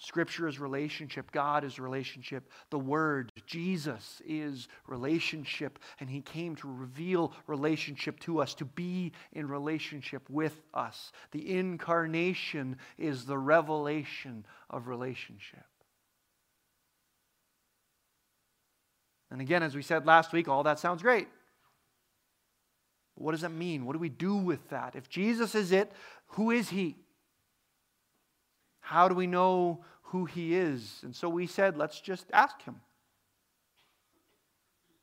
Scripture 0.02 0.48
is 0.48 0.60
relationship. 0.60 1.32
God 1.32 1.64
is 1.64 1.80
relationship. 1.80 2.50
The 2.72 2.80
Word, 2.80 3.30
Jesus, 3.46 4.20
is 4.26 4.68
relationship. 4.88 5.78
And 6.00 6.10
He 6.10 6.22
came 6.22 6.56
to 6.56 6.68
reveal 6.68 7.34
relationship 7.46 8.20
to 8.22 8.42
us, 8.42 8.56
to 8.56 8.66
be 8.66 9.12
in 9.32 9.48
relationship 9.48 10.28
with 10.28 10.60
us. 10.74 11.12
The 11.32 11.56
incarnation 11.56 12.78
is 12.98 13.26
the 13.26 13.38
revelation 13.38 14.44
of 14.72 14.88
relationship. 14.88 15.66
And 19.30 19.40
again, 19.40 19.62
as 19.62 19.76
we 19.76 19.84
said 19.84 20.08
last 20.08 20.34
week, 20.34 20.48
all 20.48 20.64
that 20.64 20.80
sounds 20.80 21.04
great. 21.04 21.28
But 23.16 23.24
what 23.24 23.34
does 23.34 23.42
that 23.42 23.52
mean? 23.52 23.86
What 23.86 23.94
do 23.94 24.00
we 24.00 24.10
do 24.10 24.36
with 24.36 24.68
that? 24.72 24.96
If 24.96 25.10
Jesus 25.10 25.54
is 25.54 25.72
it, 25.72 25.92
who 26.30 26.50
is 26.50 26.70
He? 26.70 26.98
How 28.82 29.08
do 29.08 29.16
we 29.16 29.28
know 29.28 29.86
who 30.12 30.26
he 30.26 30.56
is. 30.56 31.00
And 31.04 31.16
so 31.16 31.30
we 31.30 31.48
said, 31.48 31.78
let's 31.78 32.02
just 32.02 32.26
ask 32.34 32.62
him. 32.64 32.76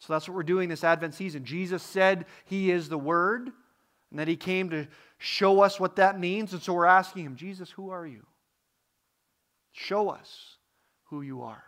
So 0.00 0.12
that's 0.12 0.28
what 0.28 0.36
we're 0.36 0.42
doing 0.42 0.68
this 0.68 0.84
Advent 0.84 1.14
season. 1.14 1.44
Jesus 1.44 1.82
said 1.82 2.26
he 2.44 2.70
is 2.70 2.88
the 2.88 2.98
Word, 2.98 3.50
and 4.10 4.18
that 4.18 4.28
he 4.28 4.36
came 4.36 4.70
to 4.70 4.86
show 5.16 5.62
us 5.62 5.80
what 5.80 5.96
that 5.96 6.20
means. 6.20 6.52
And 6.52 6.62
so 6.62 6.74
we're 6.74 6.84
asking 6.84 7.24
him, 7.24 7.36
Jesus, 7.36 7.70
who 7.70 7.90
are 7.90 8.06
you? 8.06 8.26
Show 9.72 10.10
us 10.10 10.56
who 11.04 11.22
you 11.22 11.42
are. 11.42 11.64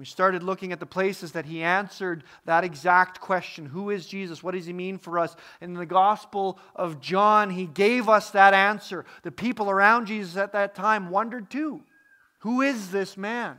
We 0.00 0.06
started 0.06 0.42
looking 0.42 0.72
at 0.72 0.80
the 0.80 0.86
places 0.86 1.32
that 1.32 1.44
he 1.44 1.62
answered 1.62 2.24
that 2.46 2.64
exact 2.64 3.20
question 3.20 3.66
Who 3.66 3.90
is 3.90 4.06
Jesus? 4.06 4.42
What 4.42 4.54
does 4.54 4.64
he 4.64 4.72
mean 4.72 4.96
for 4.96 5.18
us? 5.18 5.36
In 5.60 5.74
the 5.74 5.84
Gospel 5.84 6.58
of 6.74 7.02
John, 7.02 7.50
he 7.50 7.66
gave 7.66 8.08
us 8.08 8.30
that 8.30 8.54
answer. 8.54 9.04
The 9.24 9.30
people 9.30 9.68
around 9.68 10.06
Jesus 10.06 10.38
at 10.38 10.54
that 10.54 10.74
time 10.74 11.10
wondered 11.10 11.50
too 11.50 11.82
Who 12.38 12.62
is 12.62 12.90
this 12.90 13.18
man? 13.18 13.58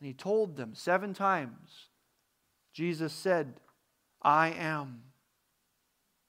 And 0.00 0.06
he 0.06 0.12
told 0.12 0.58
them 0.58 0.74
seven 0.74 1.14
times. 1.14 1.88
Jesus 2.74 3.14
said, 3.14 3.54
I 4.20 4.48
am. 4.50 5.04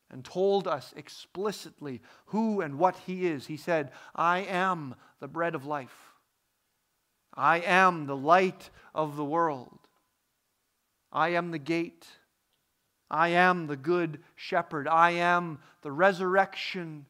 And 0.10 0.24
told 0.24 0.66
us 0.66 0.94
explicitly 0.96 2.00
who 2.28 2.62
and 2.62 2.80
what 2.80 2.96
he 3.06 3.28
is. 3.28 3.48
He 3.48 3.58
said, 3.58 3.92
I 4.16 4.40
am 4.44 4.96
the 5.20 5.28
bread 5.28 5.56
of 5.56 5.66
life. 5.66 6.09
I 7.40 7.60
am 7.60 8.06
the 8.06 8.18
light 8.18 8.70
of 8.94 9.16
the 9.16 9.24
world. 9.24 9.80
I 11.10 11.30
am 11.30 11.52
the 11.52 11.58
gate. 11.58 12.06
I 13.10 13.30
am 13.30 13.68
the 13.68 13.78
good 13.78 14.20
shepherd. 14.36 14.90
I 14.90 15.12
am 15.12 15.60
the 15.82 15.92
resurrection 15.92 17.06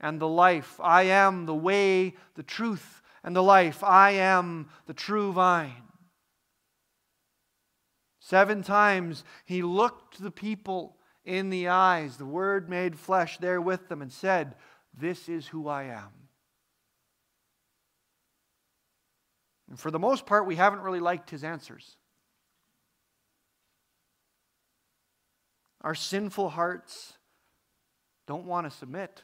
and 0.00 0.18
the 0.18 0.28
life. 0.28 0.80
I 0.82 1.02
am 1.02 1.44
the 1.44 1.54
way, 1.54 2.14
the 2.34 2.42
truth, 2.42 3.02
and 3.22 3.36
the 3.36 3.42
life. 3.42 3.84
I 3.84 4.12
am 4.12 4.70
the 4.86 4.94
true 4.94 5.32
vine. 5.32 5.82
Seven 8.20 8.62
times 8.62 9.22
he 9.44 9.62
looked 9.62 10.22
the 10.22 10.30
people 10.30 10.96
in 11.26 11.50
the 11.50 11.68
eyes, 11.68 12.16
the 12.16 12.24
Word 12.24 12.70
made 12.70 12.98
flesh 12.98 13.36
there 13.36 13.60
with 13.60 13.88
them, 13.88 14.00
and 14.00 14.12
said, 14.12 14.56
This 14.98 15.28
is 15.28 15.48
who 15.48 15.68
I 15.68 15.84
am. 15.84 16.23
And 19.68 19.78
for 19.78 19.90
the 19.90 19.98
most 19.98 20.26
part, 20.26 20.46
we 20.46 20.56
haven't 20.56 20.80
really 20.80 21.00
liked 21.00 21.30
his 21.30 21.44
answers. 21.44 21.96
Our 25.80 25.94
sinful 25.94 26.50
hearts 26.50 27.14
don't 28.26 28.46
want 28.46 28.70
to 28.70 28.76
submit. 28.76 29.22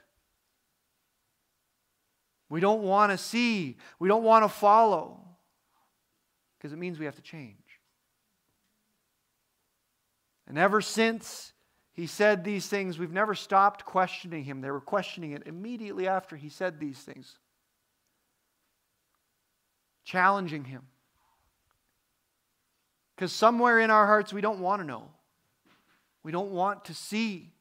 We 2.48 2.60
don't 2.60 2.82
want 2.82 3.12
to 3.12 3.18
see. 3.18 3.78
We 3.98 4.08
don't 4.08 4.24
want 4.24 4.44
to 4.44 4.48
follow. 4.48 5.20
Because 6.58 6.72
it 6.72 6.78
means 6.78 6.98
we 6.98 7.06
have 7.06 7.16
to 7.16 7.22
change. 7.22 7.56
And 10.46 10.58
ever 10.58 10.80
since 10.80 11.52
he 11.92 12.06
said 12.06 12.44
these 12.44 12.66
things, 12.66 12.98
we've 12.98 13.12
never 13.12 13.34
stopped 13.34 13.84
questioning 13.84 14.44
him. 14.44 14.60
They 14.60 14.70
were 14.70 14.80
questioning 14.80 15.32
it 15.32 15.44
immediately 15.46 16.08
after 16.08 16.36
he 16.36 16.48
said 16.48 16.78
these 16.78 16.98
things 16.98 17.38
challenging 20.04 20.64
Him. 20.64 20.82
Because 23.14 23.32
somewhere 23.32 23.78
in 23.80 23.90
our 23.90 24.06
hearts, 24.06 24.32
we 24.32 24.40
don't 24.40 24.60
want 24.60 24.80
to 24.80 24.86
know. 24.86 25.08
We 26.22 26.32
don't 26.32 26.50
want 26.52 26.86
to 26.86 26.94
see. 26.94 27.52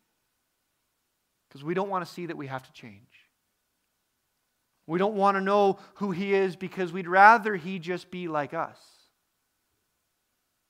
Because 1.47 1.63
we 1.63 1.73
don't 1.73 1.89
want 1.89 2.05
to 2.05 2.11
see 2.11 2.27
that 2.27 2.37
we 2.37 2.47
have 2.47 2.63
to 2.63 2.73
change. 2.73 3.03
We 4.87 4.97
don't 4.97 5.15
want 5.15 5.35
to 5.35 5.41
know 5.41 5.79
who 5.95 6.11
He 6.11 6.33
is 6.33 6.55
because 6.55 6.91
we'd 6.91 7.07
rather 7.07 7.55
He 7.55 7.77
just 7.77 8.09
be 8.09 8.27
like 8.27 8.53
us. 8.53 8.79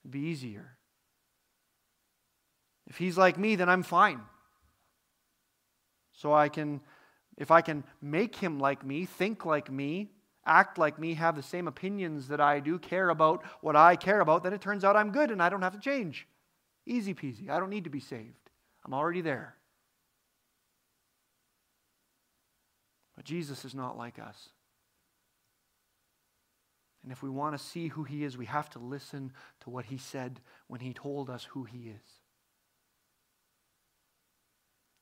It'd 0.04 0.12
be 0.12 0.22
easier. 0.22 0.76
If 2.88 2.98
He's 2.98 3.18
like 3.18 3.38
me, 3.38 3.56
then 3.56 3.70
I'm 3.70 3.84
fine. 3.84 4.22
So 6.14 6.34
I 6.34 6.50
can, 6.50 6.82
if 7.38 7.52
I 7.52 7.62
can 7.62 7.84
make 8.02 8.36
Him 8.36 8.60
like 8.60 8.84
me, 8.84 9.06
think 9.06 9.46
like 9.46 9.72
me, 9.72 10.10
act 10.46 10.78
like 10.78 10.98
me, 11.00 11.14
have 11.14 11.36
the 11.36 11.44
same 11.44 11.68
opinions 11.68 12.28
that 12.30 12.42
I 12.42 12.60
do, 12.60 12.80
care 12.80 13.10
about 13.10 13.44
what 13.62 13.76
I 13.76 13.96
care 13.96 14.22
about, 14.22 14.44
then 14.44 14.54
it 14.54 14.62
turns 14.62 14.84
out 14.84 14.96
I'm 14.96 15.12
good 15.12 15.32
and 15.32 15.42
I 15.42 15.50
don't 15.50 15.62
have 15.62 15.74
to 15.74 15.80
change. 15.80 16.28
Easy 16.86 17.14
peasy. 17.14 17.50
I 17.50 17.60
don't 17.60 17.70
need 17.70 17.84
to 17.84 17.90
be 17.90 18.00
saved. 18.00 18.50
I'm 18.86 18.94
already 18.94 19.22
there. 19.22 19.56
But 23.16 23.26
Jesus 23.26 23.66
is 23.66 23.76
not 23.76 23.98
like 23.98 24.18
us. 24.18 24.50
And 27.04 27.12
if 27.12 27.24
we 27.24 27.30
want 27.30 27.58
to 27.58 27.64
see 27.64 27.88
who 27.88 28.04
he 28.04 28.24
is, 28.24 28.38
we 28.38 28.46
have 28.46 28.70
to 28.72 28.80
listen 28.80 29.32
to 29.62 29.70
what 29.70 29.86
he 29.86 29.98
said 29.98 30.42
when 30.68 30.82
he 30.82 30.94
told 30.94 31.30
us 31.30 31.44
who 31.44 31.64
he 31.64 31.90
is. 31.90 32.19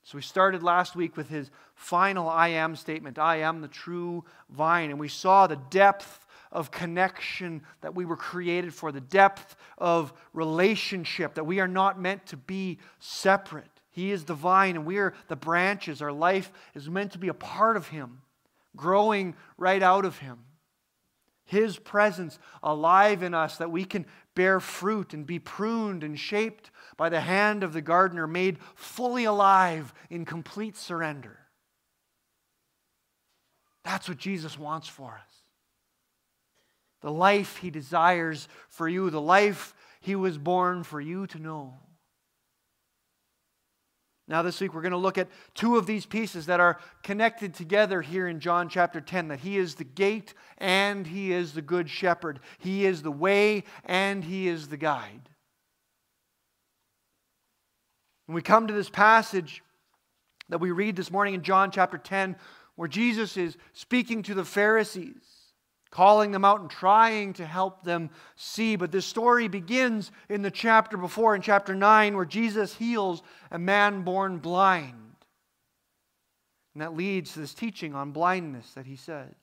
So 0.08 0.18
we 0.18 0.22
started 0.22 0.64
last 0.64 0.96
week 0.96 1.18
with 1.18 1.28
his 1.28 1.52
final 1.76 2.30
I 2.30 2.48
am 2.48 2.78
statement 2.78 3.20
I 3.20 3.42
am 3.42 3.60
the 3.60 3.68
true 3.68 4.24
vine. 4.50 4.90
And 4.90 4.98
we 4.98 5.10
saw 5.10 5.48
the 5.48 5.60
depth 5.70 6.26
of 6.50 6.72
connection 6.72 7.62
that 7.82 7.94
we 7.94 8.06
were 8.06 8.16
created 8.16 8.74
for, 8.74 8.94
the 8.94 9.02
depth 9.02 9.58
of 9.78 10.14
relationship, 10.32 11.34
that 11.34 11.44
we 11.44 11.60
are 11.60 11.68
not 11.68 12.00
meant 12.00 12.26
to 12.28 12.38
be 12.38 12.78
separate. 13.00 13.82
He 13.90 14.14
is 14.14 14.24
the 14.24 14.34
vine 14.34 14.78
and 14.78 14.86
we 14.86 14.98
are 14.98 15.14
the 15.28 15.36
branches. 15.36 16.02
Our 16.02 16.14
life 16.14 16.54
is 16.74 16.90
meant 16.90 17.12
to 17.12 17.18
be 17.18 17.28
a 17.28 17.34
part 17.34 17.76
of 17.76 17.90
him, 17.90 18.22
growing 18.78 19.36
right 19.58 19.84
out 19.84 20.06
of 20.06 20.20
him. 20.20 20.40
His 21.44 21.78
presence 21.78 22.40
alive 22.64 23.24
in 23.24 23.34
us 23.34 23.58
that 23.58 23.72
we 23.72 23.84
can 23.84 24.06
bear 24.36 24.62
fruit 24.62 25.14
and 25.14 25.28
be 25.28 25.40
pruned 25.40 26.06
and 26.06 26.18
shaped 26.18 26.72
by 26.98 27.10
the 27.10 27.22
hand 27.22 27.64
of 27.64 27.74
the 27.74 27.82
gardener, 27.82 28.28
made 28.28 28.58
fully 28.76 29.24
alive 29.24 29.94
in 30.10 30.26
complete 30.26 30.76
surrender. 30.76 31.38
That's 33.84 34.10
what 34.10 34.18
Jesus 34.18 34.60
wants 34.60 34.88
for 34.88 35.14
us. 35.24 35.34
The 37.02 37.12
life 37.12 37.58
he 37.58 37.70
desires 37.70 38.48
for 38.68 38.90
you, 38.90 39.10
the 39.10 39.22
life 39.22 39.74
he 40.02 40.16
was 40.16 40.38
born 40.38 40.84
for 40.84 41.00
you 41.00 41.28
to 41.28 41.40
know. 41.40 41.76
Now, 44.30 44.42
this 44.42 44.60
week, 44.60 44.74
we're 44.74 44.82
going 44.82 44.92
to 44.92 44.98
look 44.98 45.18
at 45.18 45.30
two 45.54 45.78
of 45.78 45.86
these 45.86 46.06
pieces 46.06 46.48
that 46.48 46.60
are 46.60 46.80
connected 47.02 47.54
together 47.54 48.02
here 48.02 48.28
in 48.28 48.42
John 48.42 48.68
chapter 48.68 49.00
10 49.00 49.30
that 49.30 49.40
He 49.40 49.58
is 49.58 49.76
the 49.76 49.86
gate 49.86 50.34
and 50.58 51.08
He 51.08 51.32
is 51.32 51.54
the 51.54 51.62
good 51.62 51.90
shepherd. 51.90 52.42
He 52.60 52.86
is 52.86 53.04
the 53.04 53.12
way 53.12 53.64
and 53.86 54.26
He 54.26 54.50
is 54.50 54.68
the 54.68 54.76
guide. 54.76 55.30
When 58.28 58.36
we 58.36 58.42
come 58.42 58.68
to 58.68 58.74
this 58.74 58.90
passage 58.90 59.64
that 60.50 60.60
we 60.60 60.72
read 60.72 60.96
this 60.96 61.12
morning 61.12 61.34
in 61.34 61.44
John 61.44 61.72
chapter 61.72 61.98
10, 61.98 62.36
where 62.76 62.90
Jesus 62.90 63.38
is 63.38 63.58
speaking 63.74 64.22
to 64.24 64.34
the 64.34 64.46
Pharisees, 64.46 65.24
calling 65.92 66.32
them 66.32 66.44
out 66.44 66.60
and 66.60 66.70
trying 66.70 67.34
to 67.34 67.46
help 67.46 67.84
them 67.84 68.10
see. 68.36 68.76
But 68.76 68.92
this 68.92 69.06
story 69.06 69.48
begins 69.48 70.12
in 70.28 70.42
the 70.42 70.52
chapter 70.52 70.98
before, 70.98 71.36
in 71.36 71.42
chapter 71.42 71.74
9, 71.74 72.16
where 72.16 72.26
Jesus 72.26 72.76
heals 72.76 73.24
a 73.50 73.58
man 73.58 74.04
born 74.04 74.40
blind. 74.40 74.94
And 76.74 76.82
that 76.82 76.96
leads 76.96 77.34
to 77.34 77.40
this 77.40 77.54
teaching 77.54 77.96
on 77.96 78.12
blindness 78.12 78.74
that 78.74 78.86
he 78.86 78.98
says. 78.98 79.34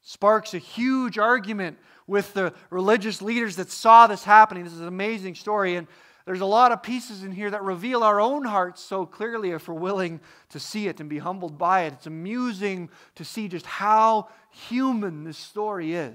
Sparks 0.00 0.54
a 0.54 0.58
huge 0.58 1.18
argument 1.18 1.78
with 2.06 2.32
the 2.32 2.54
religious 2.70 3.20
leaders 3.20 3.56
that 3.56 3.70
saw 3.70 4.06
this 4.06 4.24
happening. 4.24 4.64
This 4.64 4.72
is 4.72 4.80
an 4.80 4.88
amazing 4.88 5.34
story. 5.34 5.76
And 5.76 5.86
there's 6.26 6.40
a 6.40 6.46
lot 6.46 6.72
of 6.72 6.82
pieces 6.82 7.22
in 7.22 7.30
here 7.30 7.52
that 7.52 7.62
reveal 7.62 8.02
our 8.02 8.20
own 8.20 8.44
hearts 8.44 8.82
so 8.82 9.06
clearly 9.06 9.52
if 9.52 9.68
we're 9.68 9.74
willing 9.74 10.20
to 10.48 10.58
see 10.58 10.88
it 10.88 10.98
and 10.98 11.08
be 11.08 11.18
humbled 11.18 11.56
by 11.56 11.82
it. 11.82 11.92
It's 11.92 12.06
amusing 12.06 12.90
to 13.14 13.24
see 13.24 13.46
just 13.46 13.64
how 13.64 14.28
human 14.50 15.22
this 15.22 15.38
story 15.38 15.94
is. 15.94 16.12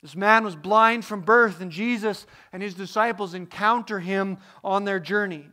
This 0.00 0.16
man 0.16 0.44
was 0.44 0.56
blind 0.56 1.04
from 1.04 1.20
birth, 1.20 1.60
and 1.60 1.70
Jesus 1.70 2.26
and 2.52 2.62
his 2.62 2.74
disciples 2.74 3.34
encounter 3.34 4.00
him 4.00 4.38
on 4.62 4.84
their 4.84 5.00
journeys. 5.00 5.44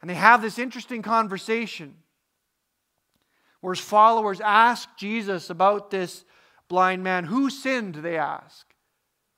And 0.00 0.10
they 0.10 0.14
have 0.14 0.42
this 0.42 0.58
interesting 0.58 1.02
conversation 1.02 1.94
where 3.60 3.74
his 3.74 3.84
followers 3.84 4.40
ask 4.40 4.88
Jesus 4.96 5.50
about 5.50 5.92
this 5.92 6.24
blind 6.68 7.04
man. 7.04 7.24
Who 7.24 7.48
sinned, 7.48 7.94
they 7.96 8.16
ask. 8.16 8.71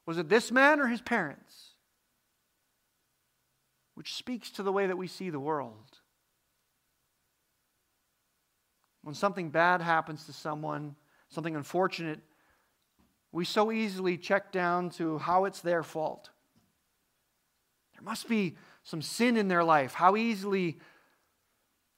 Was 0.07 0.19
it 0.19 0.29
this 0.29 0.53
man 0.53 0.81
or 0.81 0.87
his 0.87 1.01
parents? 1.01 1.71
Which 3.95 4.15
speaks 4.15 4.51
to 4.51 4.63
the 4.63 4.73
way 4.73 4.87
that 4.87 4.99
we 4.99 5.07
see 5.07 5.31
the 5.31 5.41
world. 5.41 5.99
When 9.03 9.15
something 9.15 9.51
bad 9.51 9.81
happens 9.81 10.27
to 10.27 10.33
someone, 10.33 10.97
something 11.29 11.57
unfortunate, 11.57 12.21
we 13.33 13.45
so 13.45 13.73
easily 13.73 14.17
check 14.17 14.53
down 14.53 14.91
to 14.91 15.19
how 15.19 15.45
it's 15.45 15.61
their 15.61 15.83
fault. 15.83 16.31
There 17.95 18.03
must 18.03 18.29
be 18.29 18.57
some 18.83 19.03
sin 19.03 19.37
in 19.37 19.49
their 19.49 19.65
life. 19.65 19.95
How 19.95 20.17
easily 20.17 20.79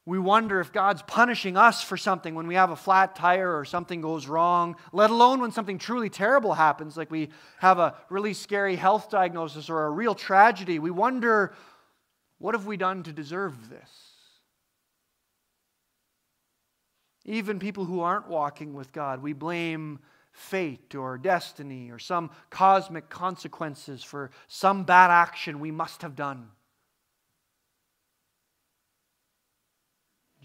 we 0.07 0.21
wonder 0.21 0.61
if 0.61 0.73
God's 0.73 1.03
punishing 1.03 1.57
us 1.57 1.83
for 1.83 1.97
something 1.97 2.37
when 2.37 2.47
we 2.47 2.55
have 2.55 2.71
a 2.71 2.77
flat 2.77 3.17
tire 3.17 3.59
or 3.59 3.65
something 3.65 4.01
goes 4.01 4.29
wrong, 4.29 4.77
let 4.93 5.11
alone 5.11 5.41
when 5.41 5.51
something 5.51 5.79
truly 5.79 6.09
terrible 6.09 6.55
happens, 6.55 6.97
like 6.97 7.11
we 7.11 7.31
have 7.59 7.81
a 7.81 7.97
really 8.09 8.33
scary 8.33 8.77
health 8.77 9.11
diagnosis 9.11 9.69
or 9.69 9.85
a 9.85 9.91
real 9.91 10.15
tragedy. 10.15 10.79
We 10.79 10.93
wonder, 10.93 11.53
what 12.39 12.55
have 12.55 12.67
we 12.67 12.77
done 12.77 13.03
to 13.03 13.13
deserve 13.13 13.69
this? 13.69 13.91
Even 17.25 17.59
people 17.59 17.85
who 17.85 18.01
aren't 18.01 18.29
walking 18.29 18.75
with 18.75 18.93
God, 18.93 19.21
we 19.21 19.33
blame 19.33 19.99
fate 20.31 20.95
or 20.95 21.19
destiny 21.19 21.91
or 21.91 21.99
some 21.99 22.31
cosmic 22.51 23.09
consequences 23.09 24.05
for 24.05 24.31
some 24.47 24.85
bad 24.85 25.11
action 25.11 25.59
we 25.59 25.73
must 25.73 26.03
have 26.03 26.15
done. 26.15 26.51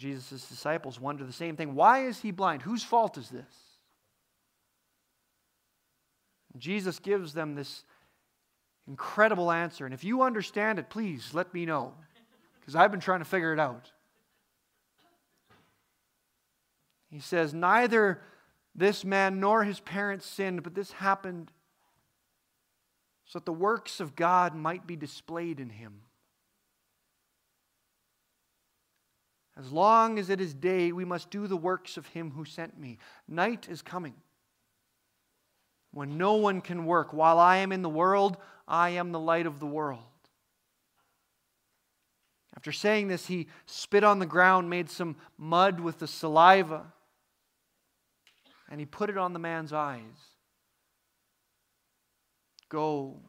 Jesus' 0.01 0.47
disciples 0.47 0.99
wonder 0.99 1.23
the 1.23 1.31
same 1.31 1.55
thing. 1.55 1.75
Why 1.75 2.05
is 2.07 2.19
he 2.19 2.31
blind? 2.31 2.63
Whose 2.63 2.83
fault 2.83 3.19
is 3.19 3.29
this? 3.29 3.53
Jesus 6.57 6.97
gives 6.97 7.33
them 7.33 7.53
this 7.53 7.83
incredible 8.87 9.51
answer. 9.51 9.85
And 9.85 9.93
if 9.93 10.03
you 10.03 10.23
understand 10.23 10.79
it, 10.79 10.89
please 10.89 11.35
let 11.35 11.53
me 11.53 11.67
know, 11.67 11.93
because 12.59 12.75
I've 12.75 12.89
been 12.89 12.99
trying 12.99 13.19
to 13.19 13.25
figure 13.25 13.53
it 13.53 13.59
out. 13.59 13.91
He 17.11 17.19
says, 17.19 17.53
Neither 17.53 18.21
this 18.73 19.05
man 19.05 19.39
nor 19.39 19.63
his 19.63 19.79
parents 19.81 20.25
sinned, 20.25 20.63
but 20.63 20.73
this 20.73 20.93
happened 20.93 21.51
so 23.25 23.37
that 23.37 23.45
the 23.45 23.53
works 23.53 23.99
of 23.99 24.15
God 24.15 24.55
might 24.55 24.87
be 24.87 24.95
displayed 24.95 25.59
in 25.59 25.69
him. 25.69 26.01
As 29.57 29.71
long 29.71 30.17
as 30.17 30.29
it 30.29 30.39
is 30.39 30.53
day, 30.53 30.91
we 30.91 31.05
must 31.05 31.29
do 31.29 31.47
the 31.47 31.57
works 31.57 31.97
of 31.97 32.07
him 32.07 32.31
who 32.31 32.45
sent 32.45 32.79
me. 32.79 32.97
Night 33.27 33.67
is 33.69 33.81
coming 33.81 34.15
when 35.91 36.17
no 36.17 36.35
one 36.35 36.61
can 36.61 36.85
work. 36.85 37.13
While 37.13 37.37
I 37.37 37.57
am 37.57 37.71
in 37.71 37.81
the 37.81 37.89
world, 37.89 38.37
I 38.67 38.91
am 38.91 39.11
the 39.11 39.19
light 39.19 39.45
of 39.45 39.59
the 39.59 39.65
world. 39.65 40.03
After 42.55 42.71
saying 42.71 43.07
this, 43.07 43.27
he 43.27 43.47
spit 43.65 44.03
on 44.03 44.19
the 44.19 44.25
ground, 44.25 44.69
made 44.69 44.89
some 44.89 45.15
mud 45.37 45.79
with 45.79 45.99
the 45.99 46.07
saliva 46.07 46.93
and 48.71 48.79
he 48.79 48.85
put 48.85 49.09
it 49.09 49.17
on 49.17 49.33
the 49.33 49.39
man's 49.39 49.73
eyes. 49.73 50.01
Go, 52.69 53.19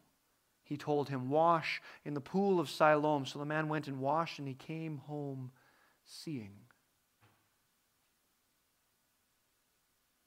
he 0.62 0.76
told 0.76 1.08
him, 1.08 1.28
wash 1.28 1.82
in 2.04 2.14
the 2.14 2.20
pool 2.20 2.60
of 2.60 2.70
Siloam. 2.70 3.26
So 3.26 3.40
the 3.40 3.44
man 3.44 3.68
went 3.68 3.88
and 3.88 3.98
washed, 3.98 4.38
and 4.38 4.46
he 4.46 4.54
came 4.54 4.98
home 4.98 5.50
seeing. 6.12 6.52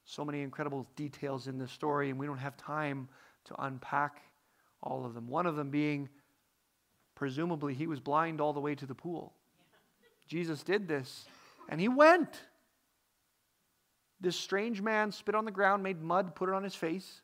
So 0.06 0.24
many 0.24 0.42
incredible 0.42 0.88
details 0.96 1.48
in 1.48 1.58
this 1.58 1.72
story, 1.72 2.10
and 2.10 2.20
we 2.20 2.26
don't 2.26 2.38
have 2.38 2.58
time 2.58 3.10
to 3.46 3.56
unpack 3.64 4.22
all 4.82 5.06
of 5.06 5.14
them. 5.14 5.28
One 5.28 5.46
of 5.46 5.56
them 5.56 5.70
being, 5.70 6.10
presumably, 7.16 7.74
he 7.74 7.88
was 7.88 8.00
blind 8.00 8.40
all 8.40 8.54
the 8.54 8.60
way 8.60 8.76
to 8.76 8.86
the 8.86 8.96
pool. 8.96 9.34
Jesus 10.28 10.64
did 10.64 10.88
this, 10.88 11.26
and 11.70 11.82
he 11.82 11.88
went. 11.88 12.30
This 14.22 14.38
strange 14.38 14.82
man 14.82 15.12
spit 15.12 15.36
on 15.36 15.46
the 15.46 15.52
ground, 15.52 15.84
made 15.84 16.02
mud, 16.02 16.36
put 16.36 16.50
it 16.50 16.56
on 16.56 16.64
his 16.64 16.76
face, 16.76 17.22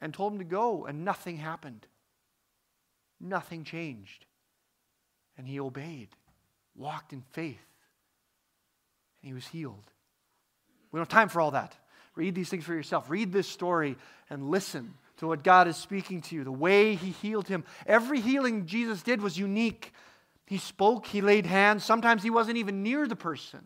and 0.00 0.12
told 0.12 0.32
him 0.32 0.38
to 0.40 0.44
go, 0.44 0.86
and 0.86 1.04
nothing 1.04 1.36
happened. 1.36 1.86
Nothing 3.20 3.62
changed. 3.62 4.26
And 5.38 5.46
he 5.46 5.60
obeyed, 5.60 6.08
walked 6.76 7.12
in 7.12 7.22
faith, 7.32 7.60
and 9.20 9.28
he 9.28 9.34
was 9.34 9.46
healed. 9.46 9.84
We 10.90 10.98
don't 10.98 11.10
have 11.10 11.20
time 11.20 11.28
for 11.28 11.40
all 11.40 11.52
that. 11.52 11.74
Read 12.14 12.34
these 12.34 12.48
things 12.48 12.64
for 12.64 12.74
yourself. 12.74 13.08
Read 13.08 13.32
this 13.32 13.48
story 13.48 13.96
and 14.28 14.50
listen 14.50 14.94
to 15.18 15.26
what 15.26 15.42
God 15.42 15.68
is 15.68 15.76
speaking 15.76 16.20
to 16.22 16.34
you, 16.34 16.44
the 16.44 16.52
way 16.52 16.94
He 16.94 17.10
healed 17.10 17.48
him. 17.48 17.64
Every 17.86 18.20
healing 18.20 18.66
Jesus 18.66 19.02
did 19.02 19.22
was 19.22 19.38
unique. 19.38 19.92
He 20.46 20.58
spoke, 20.58 21.06
He 21.06 21.20
laid 21.20 21.46
hands. 21.46 21.84
Sometimes 21.84 22.22
He 22.22 22.30
wasn't 22.30 22.58
even 22.58 22.82
near 22.82 23.06
the 23.06 23.16
person. 23.16 23.64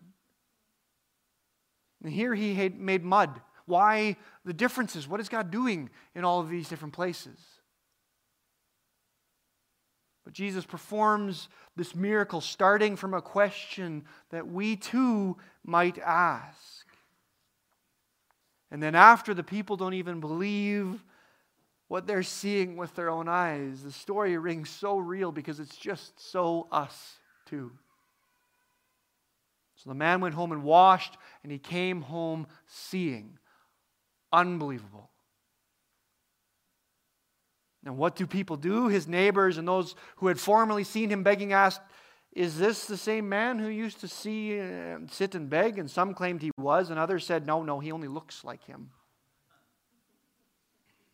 And 2.02 2.12
here 2.12 2.34
he 2.34 2.68
made 2.68 3.04
mud. 3.04 3.40
Why 3.64 4.16
the 4.44 4.52
differences? 4.52 5.08
What 5.08 5.20
is 5.20 5.28
God 5.28 5.50
doing 5.50 5.90
in 6.14 6.24
all 6.24 6.40
of 6.40 6.48
these 6.48 6.68
different 6.68 6.94
places? 6.94 7.38
But 10.26 10.32
Jesus 10.32 10.66
performs 10.66 11.48
this 11.76 11.94
miracle 11.94 12.40
starting 12.40 12.96
from 12.96 13.14
a 13.14 13.22
question 13.22 14.04
that 14.30 14.48
we 14.48 14.74
too 14.74 15.36
might 15.64 15.98
ask. 15.98 16.84
And 18.72 18.82
then, 18.82 18.96
after 18.96 19.34
the 19.34 19.44
people 19.44 19.76
don't 19.76 19.94
even 19.94 20.18
believe 20.18 21.04
what 21.86 22.08
they're 22.08 22.24
seeing 22.24 22.76
with 22.76 22.92
their 22.96 23.08
own 23.08 23.28
eyes, 23.28 23.84
the 23.84 23.92
story 23.92 24.36
rings 24.36 24.68
so 24.68 24.98
real 24.98 25.30
because 25.30 25.60
it's 25.60 25.76
just 25.76 26.18
so 26.18 26.66
us 26.72 27.14
too. 27.48 27.70
So 29.76 29.90
the 29.90 29.94
man 29.94 30.20
went 30.20 30.34
home 30.34 30.50
and 30.50 30.64
washed, 30.64 31.16
and 31.44 31.52
he 31.52 31.58
came 31.58 32.02
home 32.02 32.48
seeing. 32.66 33.38
Unbelievable. 34.32 35.08
And 37.86 37.96
what 37.96 38.16
do 38.16 38.26
people 38.26 38.56
do? 38.56 38.88
His 38.88 39.06
neighbors 39.06 39.58
and 39.58 39.66
those 39.66 39.94
who 40.16 40.26
had 40.26 40.40
formerly 40.40 40.84
seen 40.84 41.10
him 41.10 41.22
begging 41.22 41.52
asked, 41.52 41.80
Is 42.32 42.58
this 42.58 42.86
the 42.86 42.96
same 42.96 43.28
man 43.28 43.58
who 43.58 43.68
used 43.68 44.00
to 44.00 44.08
see 44.08 44.60
uh, 44.60 44.98
sit 45.10 45.34
and 45.34 45.48
beg? 45.48 45.78
And 45.78 45.90
some 45.90 46.12
claimed 46.12 46.42
he 46.42 46.50
was, 46.58 46.90
and 46.90 46.98
others 46.98 47.24
said, 47.24 47.46
No, 47.46 47.62
no, 47.62 47.78
he 47.78 47.92
only 47.92 48.08
looks 48.08 48.44
like 48.44 48.64
him. 48.64 48.90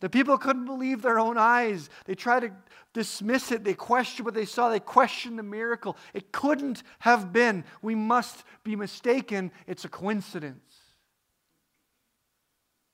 The 0.00 0.10
people 0.10 0.36
couldn't 0.36 0.64
believe 0.64 1.00
their 1.00 1.20
own 1.20 1.38
eyes. 1.38 1.88
They 2.06 2.16
tried 2.16 2.40
to 2.40 2.52
dismiss 2.92 3.52
it. 3.52 3.62
They 3.62 3.74
questioned 3.74 4.24
what 4.24 4.34
they 4.34 4.46
saw. 4.46 4.68
They 4.68 4.80
questioned 4.80 5.38
the 5.38 5.44
miracle. 5.44 5.96
It 6.12 6.32
couldn't 6.32 6.82
have 6.98 7.32
been. 7.32 7.64
We 7.82 7.94
must 7.94 8.42
be 8.64 8.74
mistaken. 8.74 9.52
It's 9.68 9.84
a 9.84 9.88
coincidence. 9.88 10.74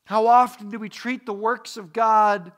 How 0.05 0.27
often 0.27 0.69
do 0.69 0.79
we 0.79 0.91
treat 0.91 1.25
the 1.25 1.33
works 1.33 1.79
of 1.79 1.95
God 1.95 2.53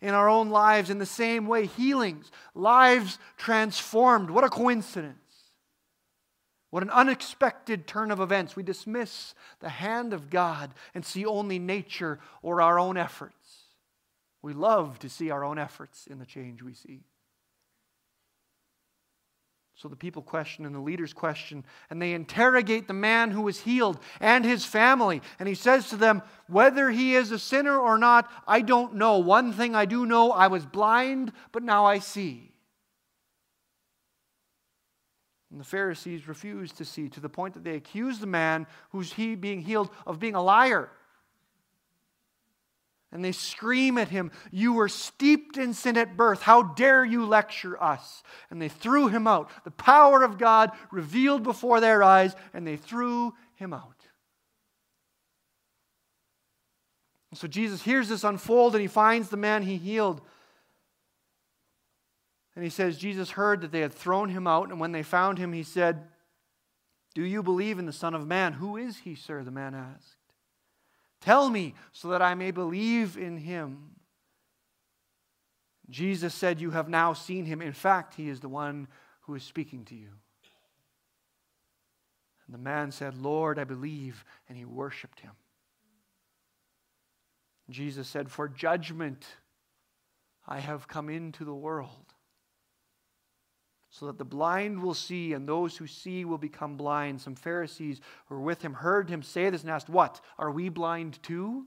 in 0.00 0.14
our 0.14 0.28
own 0.28 0.50
lives 0.50 0.90
in 0.90 0.98
the 0.98 1.06
same 1.06 1.46
way? 1.46 1.66
Healings, 1.66 2.30
lives 2.54 3.18
transformed. 3.36 4.30
What 4.30 4.44
a 4.44 4.48
coincidence. 4.48 5.16
What 6.70 6.82
an 6.82 6.90
unexpected 6.90 7.86
turn 7.86 8.10
of 8.10 8.20
events. 8.20 8.56
We 8.56 8.62
dismiss 8.62 9.34
the 9.60 9.68
hand 9.68 10.12
of 10.12 10.30
God 10.30 10.74
and 10.94 11.04
see 11.04 11.24
only 11.24 11.58
nature 11.58 12.18
or 12.42 12.60
our 12.60 12.78
own 12.78 12.96
efforts. 12.96 13.34
We 14.42 14.52
love 14.52 14.98
to 15.00 15.08
see 15.08 15.30
our 15.30 15.44
own 15.44 15.58
efforts 15.58 16.06
in 16.06 16.18
the 16.18 16.26
change 16.26 16.62
we 16.62 16.74
see. 16.74 17.04
So 19.76 19.88
the 19.88 19.96
people 19.96 20.22
question 20.22 20.64
and 20.64 20.74
the 20.74 20.80
leaders 20.80 21.12
question, 21.12 21.62
and 21.90 22.00
they 22.00 22.14
interrogate 22.14 22.88
the 22.88 22.94
man 22.94 23.30
who 23.30 23.42
was 23.42 23.60
healed 23.60 24.00
and 24.20 24.42
his 24.42 24.64
family. 24.64 25.20
And 25.38 25.46
he 25.46 25.54
says 25.54 25.90
to 25.90 25.96
them, 25.96 26.22
Whether 26.48 26.90
he 26.90 27.14
is 27.14 27.30
a 27.30 27.38
sinner 27.38 27.78
or 27.78 27.98
not, 27.98 28.30
I 28.48 28.62
don't 28.62 28.94
know. 28.94 29.18
One 29.18 29.52
thing 29.52 29.74
I 29.74 29.84
do 29.84 30.06
know 30.06 30.32
I 30.32 30.46
was 30.46 30.64
blind, 30.64 31.30
but 31.52 31.62
now 31.62 31.84
I 31.84 31.98
see. 31.98 32.52
And 35.50 35.60
the 35.60 35.64
Pharisees 35.64 36.26
refused 36.26 36.78
to 36.78 36.86
see 36.86 37.10
to 37.10 37.20
the 37.20 37.28
point 37.28 37.52
that 37.52 37.64
they 37.64 37.76
accused 37.76 38.22
the 38.22 38.26
man 38.26 38.66
who's 38.92 39.12
he 39.12 39.34
being 39.34 39.60
healed 39.60 39.90
of 40.06 40.18
being 40.18 40.34
a 40.34 40.42
liar. 40.42 40.90
And 43.16 43.24
they 43.24 43.32
scream 43.32 43.96
at 43.96 44.08
him, 44.08 44.30
You 44.50 44.74
were 44.74 44.90
steeped 44.90 45.56
in 45.56 45.72
sin 45.72 45.96
at 45.96 46.18
birth. 46.18 46.42
How 46.42 46.62
dare 46.62 47.02
you 47.02 47.24
lecture 47.24 47.82
us? 47.82 48.22
And 48.50 48.60
they 48.60 48.68
threw 48.68 49.08
him 49.08 49.26
out. 49.26 49.48
The 49.64 49.70
power 49.70 50.22
of 50.22 50.36
God 50.36 50.72
revealed 50.92 51.42
before 51.42 51.80
their 51.80 52.02
eyes, 52.02 52.36
and 52.52 52.66
they 52.66 52.76
threw 52.76 53.32
him 53.54 53.72
out. 53.72 53.94
So 57.32 57.48
Jesus 57.48 57.80
hears 57.80 58.10
this 58.10 58.22
unfold 58.22 58.74
and 58.74 58.82
he 58.82 58.86
finds 58.86 59.30
the 59.30 59.38
man 59.38 59.62
he 59.62 59.78
healed. 59.78 60.20
And 62.54 62.62
he 62.62 62.70
says, 62.70 62.98
Jesus 62.98 63.30
heard 63.30 63.62
that 63.62 63.72
they 63.72 63.80
had 63.80 63.94
thrown 63.94 64.28
him 64.28 64.46
out, 64.46 64.68
and 64.68 64.78
when 64.78 64.92
they 64.92 65.02
found 65.02 65.38
him, 65.38 65.54
he 65.54 65.62
said, 65.62 66.06
Do 67.14 67.24
you 67.24 67.42
believe 67.42 67.78
in 67.78 67.86
the 67.86 67.94
Son 67.94 68.12
of 68.12 68.26
Man? 68.26 68.52
Who 68.52 68.76
is 68.76 68.98
he, 68.98 69.14
sir? 69.14 69.42
The 69.42 69.50
man 69.50 69.74
asked. 69.74 70.15
Tell 71.26 71.50
me 71.50 71.74
so 71.90 72.10
that 72.10 72.22
I 72.22 72.36
may 72.36 72.52
believe 72.52 73.16
in 73.16 73.36
him. 73.36 73.96
Jesus 75.90 76.32
said, 76.32 76.60
You 76.60 76.70
have 76.70 76.88
now 76.88 77.14
seen 77.14 77.46
him. 77.46 77.60
In 77.60 77.72
fact, 77.72 78.14
he 78.14 78.28
is 78.28 78.38
the 78.38 78.48
one 78.48 78.86
who 79.22 79.34
is 79.34 79.42
speaking 79.42 79.84
to 79.86 79.96
you. 79.96 80.10
And 82.46 82.54
the 82.54 82.58
man 82.58 82.92
said, 82.92 83.20
Lord, 83.20 83.58
I 83.58 83.64
believe. 83.64 84.24
And 84.48 84.56
he 84.56 84.64
worshiped 84.64 85.18
him. 85.18 85.32
Jesus 87.70 88.06
said, 88.06 88.30
For 88.30 88.46
judgment 88.46 89.26
I 90.46 90.60
have 90.60 90.86
come 90.86 91.08
into 91.08 91.44
the 91.44 91.52
world 91.52 92.14
so 93.98 94.06
that 94.06 94.18
the 94.18 94.24
blind 94.24 94.82
will 94.82 94.94
see 94.94 95.32
and 95.32 95.48
those 95.48 95.74
who 95.74 95.86
see 95.86 96.26
will 96.26 96.36
become 96.36 96.76
blind. 96.76 97.18
Some 97.18 97.34
Pharisees 97.34 98.02
who 98.26 98.34
were 98.34 98.42
with 98.42 98.60
him 98.60 98.74
heard 98.74 99.08
him 99.08 99.22
say 99.22 99.48
this 99.48 99.62
and 99.62 99.70
asked, 99.70 99.88
What? 99.88 100.20
Are 100.38 100.50
we 100.50 100.68
blind 100.68 101.22
too? 101.22 101.66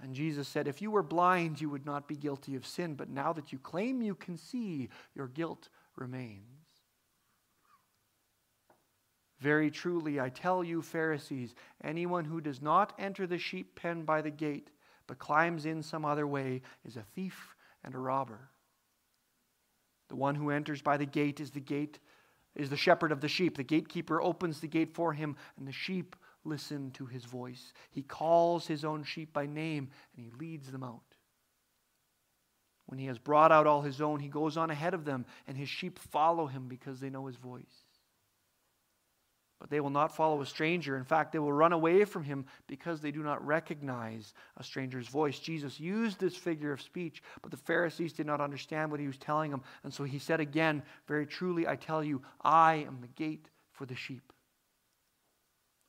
And 0.00 0.14
Jesus 0.14 0.48
said, 0.48 0.66
If 0.66 0.80
you 0.80 0.90
were 0.90 1.02
blind, 1.02 1.60
you 1.60 1.68
would 1.68 1.84
not 1.84 2.08
be 2.08 2.16
guilty 2.16 2.54
of 2.54 2.66
sin, 2.66 2.94
but 2.94 3.10
now 3.10 3.34
that 3.34 3.52
you 3.52 3.58
claim 3.58 4.00
you 4.00 4.14
can 4.14 4.38
see, 4.38 4.88
your 5.14 5.28
guilt 5.28 5.68
remains. 5.94 6.46
Very 9.40 9.70
truly, 9.70 10.20
I 10.20 10.30
tell 10.30 10.64
you, 10.64 10.80
Pharisees, 10.80 11.54
anyone 11.84 12.24
who 12.24 12.40
does 12.40 12.62
not 12.62 12.94
enter 12.98 13.26
the 13.26 13.38
sheep 13.38 13.74
pen 13.74 14.04
by 14.04 14.22
the 14.22 14.30
gate, 14.30 14.70
but 15.06 15.18
climbs 15.18 15.66
in 15.66 15.82
some 15.82 16.06
other 16.06 16.26
way, 16.26 16.62
is 16.86 16.96
a 16.96 17.04
thief 17.14 17.54
and 17.84 17.94
a 17.94 17.98
robber. 17.98 18.50
The 20.10 20.16
one 20.16 20.34
who 20.34 20.50
enters 20.50 20.82
by 20.82 20.96
the 20.96 21.06
gate 21.06 21.40
is 21.40 21.52
the 21.52 21.60
gate 21.60 22.00
is 22.56 22.68
the 22.68 22.76
shepherd 22.76 23.12
of 23.12 23.20
the 23.20 23.28
sheep. 23.28 23.56
The 23.56 23.62
gatekeeper 23.62 24.20
opens 24.20 24.60
the 24.60 24.66
gate 24.66 24.92
for 24.92 25.12
him, 25.12 25.36
and 25.56 25.66
the 25.66 25.72
sheep 25.72 26.16
listen 26.44 26.90
to 26.92 27.06
his 27.06 27.24
voice. 27.24 27.72
He 27.90 28.02
calls 28.02 28.66
his 28.66 28.84
own 28.84 29.04
sheep 29.04 29.32
by 29.32 29.46
name, 29.46 29.88
and 30.14 30.24
he 30.24 30.30
leads 30.38 30.70
them 30.72 30.82
out. 30.82 31.14
When 32.86 32.98
he 32.98 33.06
has 33.06 33.20
brought 33.20 33.52
out 33.52 33.68
all 33.68 33.82
his 33.82 34.00
own, 34.00 34.18
he 34.18 34.28
goes 34.28 34.56
on 34.56 34.68
ahead 34.68 34.94
of 34.94 35.04
them, 35.04 35.26
and 35.46 35.56
his 35.56 35.68
sheep 35.68 35.96
follow 35.96 36.46
him 36.46 36.66
because 36.66 36.98
they 36.98 37.08
know 37.08 37.26
his 37.26 37.36
voice. 37.36 37.84
But 39.60 39.68
they 39.68 39.80
will 39.80 39.90
not 39.90 40.16
follow 40.16 40.40
a 40.40 40.46
stranger. 40.46 40.96
In 40.96 41.04
fact, 41.04 41.32
they 41.32 41.38
will 41.38 41.52
run 41.52 41.74
away 41.74 42.06
from 42.06 42.24
him 42.24 42.46
because 42.66 43.00
they 43.00 43.10
do 43.10 43.22
not 43.22 43.46
recognize 43.46 44.32
a 44.56 44.64
stranger's 44.64 45.06
voice. 45.06 45.38
Jesus 45.38 45.78
used 45.78 46.18
this 46.18 46.34
figure 46.34 46.72
of 46.72 46.80
speech, 46.80 47.22
but 47.42 47.50
the 47.50 47.58
Pharisees 47.58 48.14
did 48.14 48.26
not 48.26 48.40
understand 48.40 48.90
what 48.90 49.00
he 49.00 49.06
was 49.06 49.18
telling 49.18 49.50
them. 49.50 49.62
And 49.84 49.92
so 49.92 50.04
he 50.04 50.18
said 50.18 50.40
again, 50.40 50.82
Very 51.06 51.26
truly, 51.26 51.68
I 51.68 51.76
tell 51.76 52.02
you, 52.02 52.22
I 52.40 52.86
am 52.86 52.98
the 53.02 53.08
gate 53.08 53.50
for 53.70 53.84
the 53.84 53.94
sheep. 53.94 54.32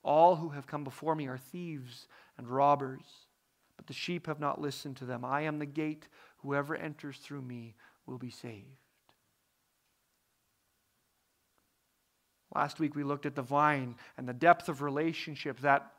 All 0.03 0.35
who 0.35 0.49
have 0.49 0.67
come 0.67 0.83
before 0.83 1.15
me 1.15 1.27
are 1.27 1.37
thieves 1.37 2.07
and 2.37 2.49
robbers, 2.49 3.05
but 3.77 3.87
the 3.87 3.93
sheep 3.93 4.27
have 4.27 4.39
not 4.39 4.59
listened 4.59 4.97
to 4.97 5.05
them. 5.05 5.23
I 5.23 5.41
am 5.41 5.59
the 5.59 5.65
gate. 5.65 6.09
Whoever 6.39 6.75
enters 6.75 7.17
through 7.17 7.43
me 7.43 7.75
will 8.05 8.17
be 8.17 8.31
saved. 8.31 8.80
Last 12.53 12.79
week 12.79 12.95
we 12.95 13.03
looked 13.03 13.25
at 13.25 13.35
the 13.35 13.41
vine 13.41 13.95
and 14.17 14.27
the 14.27 14.33
depth 14.33 14.69
of 14.69 14.81
relationship, 14.81 15.59
that 15.61 15.91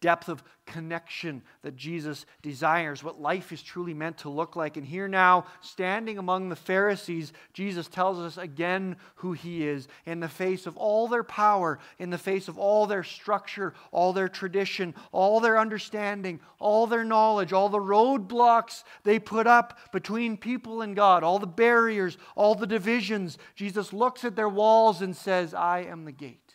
depth 0.00 0.28
of 0.28 0.42
connection 0.66 1.42
that 1.62 1.76
Jesus 1.76 2.26
desires, 2.42 3.02
what 3.02 3.20
life 3.20 3.52
is 3.52 3.62
truly 3.62 3.94
meant 3.94 4.18
to 4.18 4.28
look 4.28 4.56
like. 4.56 4.76
And 4.76 4.86
here 4.86 5.08
now, 5.08 5.46
standing 5.60 6.18
among 6.18 6.48
the 6.48 6.56
Pharisees, 6.56 7.32
Jesus 7.52 7.88
tells 7.88 8.18
us 8.18 8.36
again 8.36 8.96
who 9.16 9.32
he 9.32 9.66
is 9.66 9.88
in 10.04 10.20
the 10.20 10.28
face 10.28 10.66
of 10.66 10.76
all 10.76 11.08
their 11.08 11.24
power, 11.24 11.78
in 11.98 12.10
the 12.10 12.18
face 12.18 12.48
of 12.48 12.58
all 12.58 12.86
their 12.86 13.04
structure, 13.04 13.74
all 13.92 14.12
their 14.12 14.28
tradition, 14.28 14.94
all 15.12 15.40
their 15.40 15.58
understanding, 15.58 16.40
all 16.58 16.86
their 16.86 17.04
knowledge, 17.04 17.52
all 17.52 17.68
the 17.68 17.78
roadblocks 17.78 18.82
they 19.04 19.18
put 19.18 19.46
up 19.46 19.78
between 19.92 20.36
people 20.36 20.82
and 20.82 20.96
God, 20.96 21.22
all 21.22 21.38
the 21.38 21.46
barriers, 21.46 22.18
all 22.34 22.54
the 22.54 22.66
divisions. 22.66 23.38
Jesus 23.54 23.92
looks 23.92 24.24
at 24.24 24.36
their 24.36 24.48
walls 24.48 25.00
and 25.00 25.16
says, 25.16 25.54
I 25.54 25.80
am 25.80 26.04
the 26.04 26.12
gate. 26.12 26.45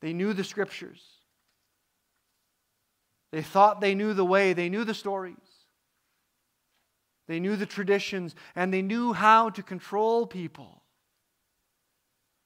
They 0.00 0.12
knew 0.12 0.32
the 0.32 0.44
scriptures. 0.44 1.02
They 3.32 3.42
thought 3.42 3.80
they 3.80 3.94
knew 3.94 4.14
the 4.14 4.24
way, 4.24 4.52
they 4.52 4.68
knew 4.68 4.84
the 4.84 4.94
stories. 4.94 5.36
They 7.28 7.38
knew 7.38 7.54
the 7.54 7.66
traditions, 7.66 8.34
and 8.56 8.74
they 8.74 8.82
knew 8.82 9.12
how 9.12 9.50
to 9.50 9.62
control 9.62 10.26
people. 10.26 10.82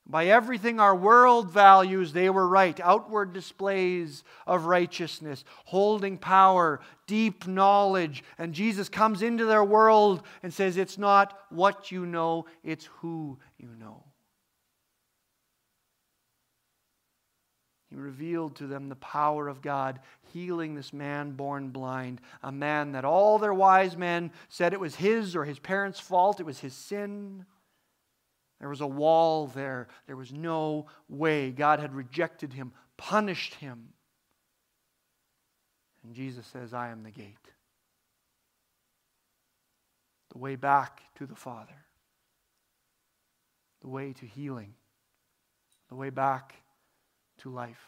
By 0.07 0.27
everything 0.27 0.79
our 0.79 0.95
world 0.95 1.51
values, 1.51 2.13
they 2.13 2.29
were 2.29 2.47
right. 2.47 2.79
Outward 2.81 3.33
displays 3.33 4.23
of 4.47 4.67
righteousness, 4.67 5.45
holding 5.65 6.19
power, 6.19 6.81
deep 7.07 7.47
knowledge. 7.47 8.23
And 8.37 8.53
Jesus 8.53 8.91
comes 8.91 9.23
into 9.23 9.47
their 9.47 9.65
world 9.65 10.23
and 10.43 10.53
says, 10.53 10.77
It's 10.77 10.99
not 10.99 11.39
what 11.49 11.91
you 11.91 12.05
know, 12.05 12.45
it's 12.63 12.85
who 13.01 13.39
you 13.57 13.71
know. 13.79 14.05
He 17.95 18.01
revealed 18.01 18.57
to 18.57 18.67
them 18.67 18.89
the 18.89 18.97
power 18.97 19.47
of 19.47 19.63
God, 19.63 20.01
healing 20.33 20.75
this 20.75 20.93
man 20.93 21.31
born 21.31 21.69
blind, 21.69 22.21
a 22.43 22.51
man 22.51 22.91
that 22.93 23.05
all 23.05 23.39
their 23.39 23.55
wise 23.55 23.97
men 23.97 24.33
said 24.49 24.73
it 24.73 24.81
was 24.81 24.97
his 24.97 25.37
or 25.37 25.45
his 25.45 25.61
parents' 25.61 26.01
fault, 26.01 26.41
it 26.41 26.47
was 26.47 26.59
his 26.59 26.75
sin. 26.75 27.47
There 28.59 28.69
was 28.69 28.81
a 28.81 28.87
wall 28.87 29.47
there. 29.47 29.87
There 30.09 30.17
was 30.17 30.33
no 30.33 30.87
way. 31.09 31.53
God 31.53 31.79
had 31.79 31.95
rejected 31.95 32.53
him, 32.53 32.73
punished 32.97 33.55
him. 33.55 33.91
And 36.03 36.15
Jesus 36.15 36.47
says, 36.49 36.75
I 36.75 36.89
am 36.89 37.05
the 37.05 37.13
gate. 37.13 37.37
The 40.33 40.39
way 40.39 40.57
back 40.57 41.01
to 41.19 41.27
the 41.27 41.37
Father, 41.37 41.85
the 43.83 43.89
way 43.89 44.13
to 44.15 44.27
healing, 44.27 44.75
the 45.89 45.95
way 45.95 46.11
back 46.11 46.57
to 47.39 47.51
life. 47.51 47.85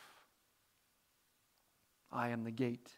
I 2.13 2.29
am 2.29 2.45
the 2.45 2.51
gate. 2.51 2.91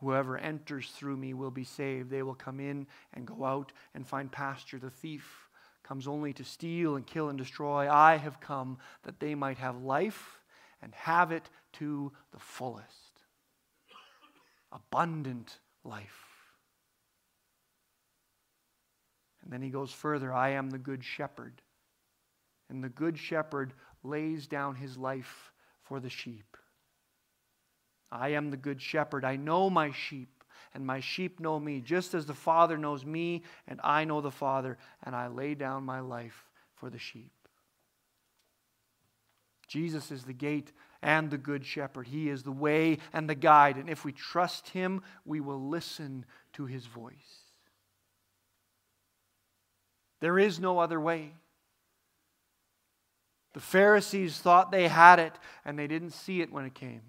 Whoever 0.00 0.36
enters 0.36 0.90
through 0.90 1.16
me 1.16 1.34
will 1.34 1.50
be 1.50 1.64
saved. 1.64 2.10
They 2.10 2.22
will 2.22 2.34
come 2.34 2.60
in 2.60 2.86
and 3.12 3.26
go 3.26 3.44
out 3.44 3.72
and 3.94 4.06
find 4.06 4.30
pasture. 4.30 4.78
The 4.78 4.90
thief 4.90 5.48
comes 5.82 6.08
only 6.08 6.32
to 6.34 6.44
steal 6.44 6.96
and 6.96 7.06
kill 7.06 7.28
and 7.28 7.38
destroy. 7.38 7.90
I 7.90 8.16
have 8.16 8.40
come 8.40 8.78
that 9.04 9.20
they 9.20 9.34
might 9.34 9.58
have 9.58 9.82
life 9.82 10.40
and 10.82 10.94
have 10.94 11.30
it 11.32 11.48
to 11.74 12.12
the 12.32 12.38
fullest. 12.38 13.22
Abundant 14.72 15.58
life. 15.84 16.24
And 19.42 19.52
then 19.52 19.62
he 19.62 19.70
goes 19.70 19.92
further 19.92 20.32
I 20.32 20.50
am 20.50 20.70
the 20.70 20.78
good 20.78 21.04
shepherd. 21.04 21.62
And 22.68 22.82
the 22.82 22.88
good 22.88 23.18
shepherd 23.18 23.74
lays 24.04 24.46
down 24.46 24.76
his 24.76 24.96
life 24.96 25.52
for 25.82 25.98
the 25.98 26.10
sheep. 26.10 26.56
I 28.12 28.30
am 28.30 28.50
the 28.50 28.56
good 28.56 28.80
shepherd. 28.80 29.24
I 29.24 29.36
know 29.36 29.68
my 29.68 29.90
sheep, 29.90 30.44
and 30.72 30.86
my 30.86 31.00
sheep 31.00 31.40
know 31.40 31.58
me, 31.58 31.80
just 31.80 32.14
as 32.14 32.26
the 32.26 32.34
Father 32.34 32.78
knows 32.78 33.04
me, 33.04 33.42
and 33.66 33.80
I 33.82 34.04
know 34.04 34.20
the 34.20 34.30
Father, 34.30 34.78
and 35.02 35.16
I 35.16 35.26
lay 35.26 35.54
down 35.54 35.84
my 35.84 36.00
life 36.00 36.48
for 36.76 36.90
the 36.90 36.98
sheep. 36.98 37.32
Jesus 39.66 40.12
is 40.12 40.24
the 40.24 40.32
gate 40.32 40.70
and 41.02 41.30
the 41.30 41.38
good 41.38 41.64
shepherd. 41.64 42.06
He 42.06 42.28
is 42.28 42.42
the 42.42 42.52
way 42.52 42.98
and 43.12 43.28
the 43.28 43.34
guide. 43.34 43.76
And 43.76 43.88
if 43.88 44.04
we 44.04 44.12
trust 44.12 44.68
him, 44.68 45.02
we 45.24 45.40
will 45.40 45.68
listen 45.68 46.24
to 46.52 46.66
his 46.66 46.86
voice. 46.86 47.14
There 50.20 50.38
is 50.38 50.60
no 50.60 50.78
other 50.78 51.00
way. 51.00 51.32
The 53.54 53.60
Pharisees 53.60 54.38
thought 54.38 54.70
they 54.70 54.88
had 54.88 55.18
it, 55.18 55.32
and 55.64 55.78
they 55.78 55.86
didn't 55.86 56.10
see 56.10 56.40
it 56.40 56.52
when 56.52 56.64
it 56.64 56.74
came. 56.74 57.02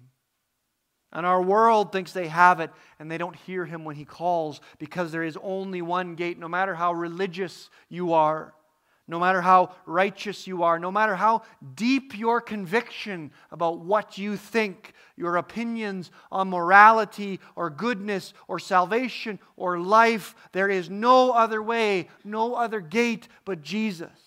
And 1.12 1.26
our 1.26 1.42
world 1.42 1.92
thinks 1.92 2.12
they 2.12 2.28
have 2.28 2.60
it, 2.60 2.70
and 2.98 3.10
they 3.10 3.18
don't 3.18 3.36
hear 3.36 3.64
him 3.64 3.84
when 3.84 3.96
he 3.96 4.04
calls 4.04 4.60
because 4.78 5.12
there 5.12 5.24
is 5.24 5.36
only 5.42 5.82
one 5.82 6.14
gate, 6.14 6.38
no 6.38 6.48
matter 6.48 6.74
how 6.74 6.92
religious 6.92 7.68
you 7.88 8.12
are, 8.12 8.54
no 9.08 9.20
matter 9.20 9.40
how 9.40 9.72
righteous 9.86 10.46
you 10.46 10.62
are, 10.64 10.78
no 10.78 10.90
matter 10.90 11.14
how 11.14 11.42
deep 11.74 12.18
your 12.18 12.40
conviction 12.40 13.30
about 13.50 13.78
what 13.78 14.18
you 14.18 14.36
think, 14.36 14.92
your 15.16 15.36
opinions 15.36 16.10
on 16.30 16.50
morality 16.50 17.40
or 17.54 17.70
goodness 17.70 18.34
or 18.48 18.58
salvation 18.58 19.38
or 19.56 19.78
life, 19.78 20.34
there 20.52 20.68
is 20.68 20.90
no 20.90 21.30
other 21.30 21.62
way, 21.62 22.08
no 22.24 22.54
other 22.54 22.80
gate 22.80 23.28
but 23.44 23.62
Jesus. 23.62 24.25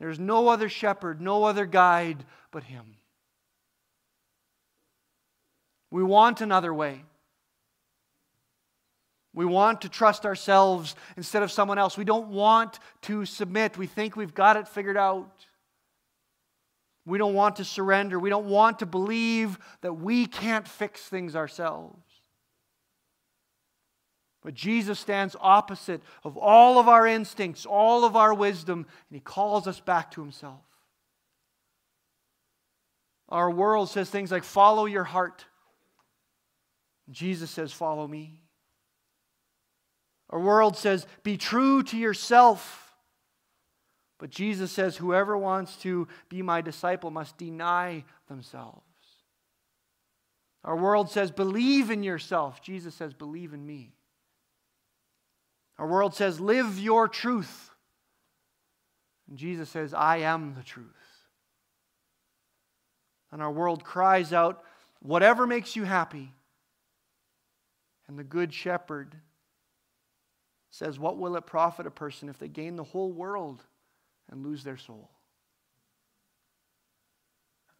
There's 0.00 0.18
no 0.18 0.48
other 0.48 0.68
shepherd, 0.68 1.20
no 1.20 1.44
other 1.44 1.66
guide 1.66 2.24
but 2.50 2.64
Him. 2.64 2.96
We 5.90 6.02
want 6.02 6.40
another 6.40 6.72
way. 6.72 7.02
We 9.32 9.44
want 9.44 9.82
to 9.82 9.88
trust 9.88 10.26
ourselves 10.26 10.96
instead 11.16 11.42
of 11.42 11.52
someone 11.52 11.78
else. 11.78 11.96
We 11.96 12.04
don't 12.04 12.28
want 12.28 12.80
to 13.02 13.24
submit. 13.24 13.78
We 13.78 13.86
think 13.86 14.16
we've 14.16 14.34
got 14.34 14.56
it 14.56 14.66
figured 14.66 14.96
out. 14.96 15.46
We 17.06 17.18
don't 17.18 17.34
want 17.34 17.56
to 17.56 17.64
surrender. 17.64 18.18
We 18.18 18.30
don't 18.30 18.46
want 18.46 18.80
to 18.80 18.86
believe 18.86 19.58
that 19.82 19.94
we 19.94 20.26
can't 20.26 20.66
fix 20.66 21.02
things 21.02 21.36
ourselves. 21.36 22.02
But 24.42 24.54
Jesus 24.54 24.98
stands 24.98 25.36
opposite 25.38 26.00
of 26.24 26.36
all 26.36 26.78
of 26.78 26.88
our 26.88 27.06
instincts, 27.06 27.66
all 27.66 28.04
of 28.04 28.16
our 28.16 28.32
wisdom, 28.32 28.86
and 29.10 29.16
he 29.16 29.20
calls 29.20 29.66
us 29.66 29.80
back 29.80 30.10
to 30.12 30.22
himself. 30.22 30.62
Our 33.28 33.50
world 33.50 33.90
says 33.90 34.08
things 34.08 34.32
like, 34.32 34.44
follow 34.44 34.86
your 34.86 35.04
heart. 35.04 35.44
Jesus 37.10 37.50
says, 37.50 37.72
follow 37.72 38.06
me. 38.08 38.40
Our 40.30 40.40
world 40.40 40.76
says, 40.76 41.06
be 41.22 41.36
true 41.36 41.82
to 41.84 41.98
yourself. 41.98 42.94
But 44.18 44.30
Jesus 44.30 44.72
says, 44.72 44.96
whoever 44.96 45.36
wants 45.36 45.76
to 45.78 46.08
be 46.28 46.40
my 46.40 46.60
disciple 46.60 47.10
must 47.10 47.36
deny 47.36 48.04
themselves. 48.28 48.84
Our 50.64 50.76
world 50.76 51.10
says, 51.10 51.30
believe 51.30 51.90
in 51.90 52.02
yourself. 52.02 52.62
Jesus 52.62 52.94
says, 52.94 53.12
believe 53.12 53.52
in 53.52 53.66
me. 53.66 53.94
Our 55.80 55.86
world 55.86 56.14
says, 56.14 56.38
live 56.38 56.78
your 56.78 57.08
truth. 57.08 57.70
And 59.26 59.38
Jesus 59.38 59.70
says, 59.70 59.94
I 59.94 60.18
am 60.18 60.54
the 60.54 60.62
truth. 60.62 60.84
And 63.32 63.40
our 63.40 63.50
world 63.50 63.82
cries 63.82 64.34
out, 64.34 64.62
whatever 65.00 65.46
makes 65.46 65.76
you 65.76 65.84
happy. 65.84 66.34
And 68.06 68.18
the 68.18 68.24
Good 68.24 68.52
Shepherd 68.52 69.16
says, 70.70 70.98
What 70.98 71.16
will 71.16 71.36
it 71.36 71.46
profit 71.46 71.86
a 71.86 71.90
person 71.90 72.28
if 72.28 72.38
they 72.38 72.48
gain 72.48 72.76
the 72.76 72.84
whole 72.84 73.10
world 73.10 73.64
and 74.30 74.44
lose 74.44 74.62
their 74.62 74.76
soul? 74.76 75.08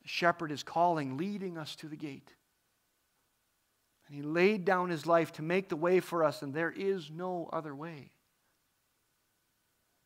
The 0.00 0.08
shepherd 0.08 0.52
is 0.52 0.62
calling, 0.62 1.18
leading 1.18 1.58
us 1.58 1.76
to 1.76 1.86
the 1.86 1.96
gate. 1.96 2.32
And 4.10 4.16
he 4.16 4.22
laid 4.22 4.64
down 4.64 4.90
his 4.90 5.06
life 5.06 5.30
to 5.34 5.42
make 5.42 5.68
the 5.68 5.76
way 5.76 6.00
for 6.00 6.24
us, 6.24 6.42
and 6.42 6.52
there 6.52 6.72
is 6.72 7.12
no 7.12 7.48
other 7.52 7.72
way. 7.76 8.10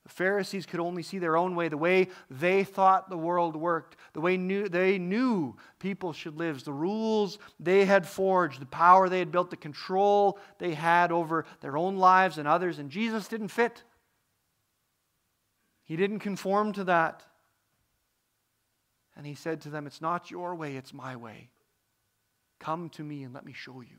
The 0.03 0.11
Pharisees 0.11 0.67
could 0.67 0.81
only 0.81 1.03
see 1.03 1.19
their 1.19 1.39
own 1.39 1.57
way, 1.57 1.69
the 1.69 1.79
way 1.79 2.09
they 2.29 2.65
thought 2.65 3.09
the 3.09 3.17
world 3.17 3.57
worked, 3.57 3.97
the 4.13 4.21
way 4.21 4.37
knew, 4.37 4.69
they 4.69 4.99
knew 4.99 5.57
people 5.79 6.13
should 6.13 6.37
live, 6.37 6.63
the 6.63 6.73
rules 6.75 7.39
they 7.59 7.87
had 7.87 8.07
forged, 8.07 8.61
the 8.61 8.67
power 8.67 9.09
they 9.09 9.21
had 9.21 9.33
built, 9.33 9.49
the 9.49 9.57
control 9.57 10.39
they 10.59 10.75
had 10.75 11.11
over 11.11 11.47
their 11.63 11.79
own 11.79 11.97
lives 11.97 12.37
and 12.37 12.47
others, 12.47 12.79
and 12.79 12.91
Jesus 12.91 13.27
didn't 13.27 13.49
fit. 13.49 13.85
He 15.85 15.97
didn't 15.97 16.19
conform 16.19 16.75
to 16.75 16.85
that. 16.85 17.25
And 19.17 19.25
he 19.25 19.35
said 19.35 19.63
to 19.63 19.71
them, 19.71 19.87
It's 19.87 20.03
not 20.03 20.31
your 20.31 20.55
way, 20.55 20.77
it's 20.77 20.93
my 20.93 21.17
way. 21.17 21.49
Come 22.61 22.89
to 22.91 23.03
me 23.03 23.23
and 23.23 23.35
let 23.35 23.45
me 23.45 23.53
show 23.53 23.81
you. 23.81 23.99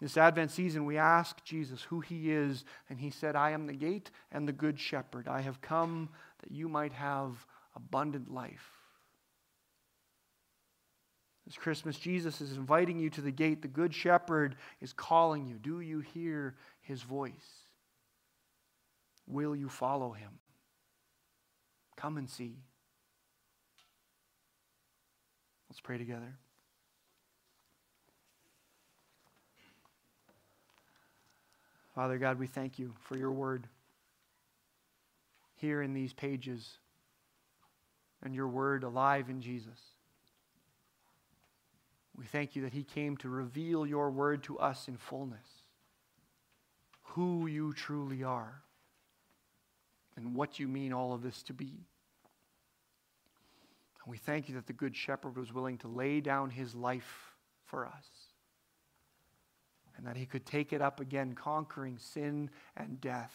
This 0.00 0.16
Advent 0.16 0.52
season, 0.52 0.84
we 0.86 0.96
ask 0.96 1.42
Jesus 1.44 1.82
who 1.82 2.00
he 2.00 2.30
is, 2.30 2.64
and 2.88 3.00
he 3.00 3.10
said, 3.10 3.34
I 3.34 3.50
am 3.50 3.66
the 3.66 3.72
gate 3.72 4.12
and 4.30 4.46
the 4.46 4.52
good 4.52 4.78
shepherd. 4.78 5.26
I 5.26 5.40
have 5.40 5.60
come 5.60 6.10
that 6.42 6.52
you 6.52 6.68
might 6.68 6.92
have 6.92 7.44
abundant 7.74 8.32
life. 8.32 8.70
This 11.46 11.56
Christmas, 11.56 11.98
Jesus 11.98 12.40
is 12.40 12.56
inviting 12.56 12.98
you 12.98 13.10
to 13.10 13.22
the 13.22 13.32
gate. 13.32 13.62
The 13.62 13.68
good 13.68 13.94
shepherd 13.94 14.56
is 14.80 14.92
calling 14.92 15.46
you. 15.46 15.56
Do 15.56 15.80
you 15.80 16.00
hear 16.00 16.54
his 16.80 17.02
voice? 17.02 17.32
Will 19.26 19.56
you 19.56 19.68
follow 19.68 20.12
him? 20.12 20.38
Come 21.96 22.18
and 22.18 22.28
see. 22.28 22.58
Let's 25.68 25.80
pray 25.80 25.98
together. 25.98 26.38
Father 31.94 32.18
God, 32.18 32.38
we 32.38 32.46
thank 32.46 32.78
you 32.78 32.94
for 33.00 33.16
your 33.16 33.32
word 33.32 33.66
here 35.56 35.82
in 35.82 35.94
these 35.94 36.12
pages 36.12 36.78
and 38.22 38.34
your 38.34 38.48
word 38.48 38.84
alive 38.84 39.28
in 39.28 39.40
Jesus. 39.40 39.80
We 42.16 42.24
thank 42.24 42.56
you 42.56 42.62
that 42.62 42.72
he 42.72 42.82
came 42.82 43.16
to 43.18 43.28
reveal 43.28 43.86
your 43.86 44.10
word 44.10 44.42
to 44.44 44.58
us 44.58 44.88
in 44.88 44.96
fullness, 44.96 45.46
who 47.02 47.46
you 47.46 47.72
truly 47.72 48.22
are, 48.22 48.62
and 50.16 50.34
what 50.34 50.58
you 50.58 50.66
mean 50.66 50.92
all 50.92 51.12
of 51.12 51.22
this 51.22 51.42
to 51.44 51.52
be. 51.52 51.86
We 54.08 54.16
thank 54.16 54.48
you 54.48 54.54
that 54.54 54.66
the 54.66 54.72
Good 54.72 54.96
Shepherd 54.96 55.36
was 55.36 55.52
willing 55.52 55.76
to 55.78 55.88
lay 55.88 56.22
down 56.22 56.48
his 56.48 56.74
life 56.74 57.34
for 57.66 57.86
us 57.86 58.08
and 59.98 60.06
that 60.06 60.16
he 60.16 60.24
could 60.24 60.46
take 60.46 60.72
it 60.72 60.80
up 60.80 60.98
again, 60.98 61.34
conquering 61.34 61.98
sin 61.98 62.48
and 62.74 62.98
death, 63.02 63.34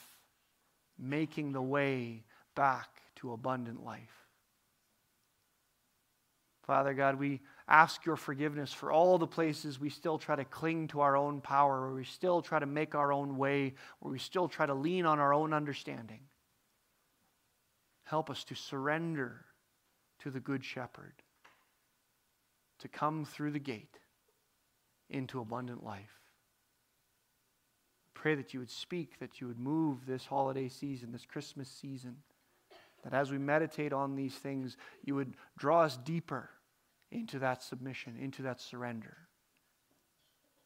making 0.98 1.52
the 1.52 1.62
way 1.62 2.24
back 2.56 2.90
to 3.18 3.34
abundant 3.34 3.86
life. 3.86 4.28
Father 6.64 6.96
God, 6.96 7.20
we 7.20 7.42
ask 7.68 8.04
your 8.04 8.16
forgiveness 8.16 8.74
for 8.74 8.92
all 8.92 9.20
the 9.20 9.28
places 9.28 9.80
we 9.80 9.90
still 9.92 10.18
try 10.18 10.36
to 10.36 10.46
cling 10.46 10.88
to 10.88 11.02
our 11.02 11.16
own 11.16 11.40
power, 11.40 11.86
where 11.86 11.96
we 11.96 12.06
still 12.06 12.42
try 12.42 12.58
to 12.58 12.66
make 12.66 12.96
our 12.96 13.12
own 13.14 13.38
way, 13.38 13.76
where 14.00 14.12
we 14.12 14.18
still 14.18 14.48
try 14.48 14.66
to 14.66 14.74
lean 14.74 15.06
on 15.06 15.20
our 15.20 15.36
own 15.36 15.54
understanding. 15.54 16.22
Help 18.06 18.32
us 18.32 18.44
to 18.46 18.56
surrender 18.56 19.46
to 20.24 20.32
the 20.32 20.40
Good 20.40 20.66
Shepherd, 20.66 21.14
to 22.80 22.88
come 22.88 23.24
through 23.24 23.52
the 23.52 23.60
gate 23.60 24.00
into 25.10 25.40
abundant 25.40 25.84
life 25.84 26.24
pray 28.24 28.36
that 28.36 28.54
you 28.54 28.60
would 28.62 28.72
speak, 28.72 29.20
that 29.20 29.42
you 29.42 29.48
would 29.48 29.60
move 29.60 30.06
this 30.06 30.26
holiday 30.26 30.70
season, 30.70 31.12
this 31.12 31.26
Christmas 31.26 31.68
season. 31.68 32.16
That 33.04 33.14
as 33.14 33.30
we 33.30 33.38
meditate 33.38 33.92
on 33.92 34.16
these 34.16 34.36
things, 34.36 34.78
you 35.04 35.16
would 35.16 35.34
draw 35.58 35.82
us 35.82 35.98
deeper 35.98 36.50
into 37.12 37.38
that 37.40 37.62
submission, 37.62 38.16
into 38.18 38.42
that 38.44 38.62
surrender. 38.62 39.18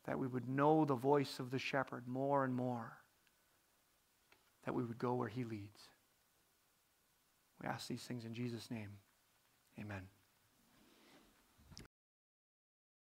That 0.06 0.20
we 0.20 0.28
would 0.28 0.48
know 0.48 0.86
the 0.86 0.94
voice 0.94 1.40
of 1.40 1.50
the 1.50 1.58
shepherd 1.58 2.08
more 2.08 2.44
and 2.44 2.54
more. 2.54 3.00
That 4.66 4.76
we 4.76 4.86
would 4.86 5.00
go 5.00 5.16
where 5.16 5.28
he 5.28 5.44
leads. 5.44 5.82
We 7.60 7.68
ask 7.68 7.88
these 7.88 8.04
things 8.04 8.24
in 8.24 8.36
Jesus' 8.36 8.70
name. 8.70 8.92
Amen. 9.80 10.10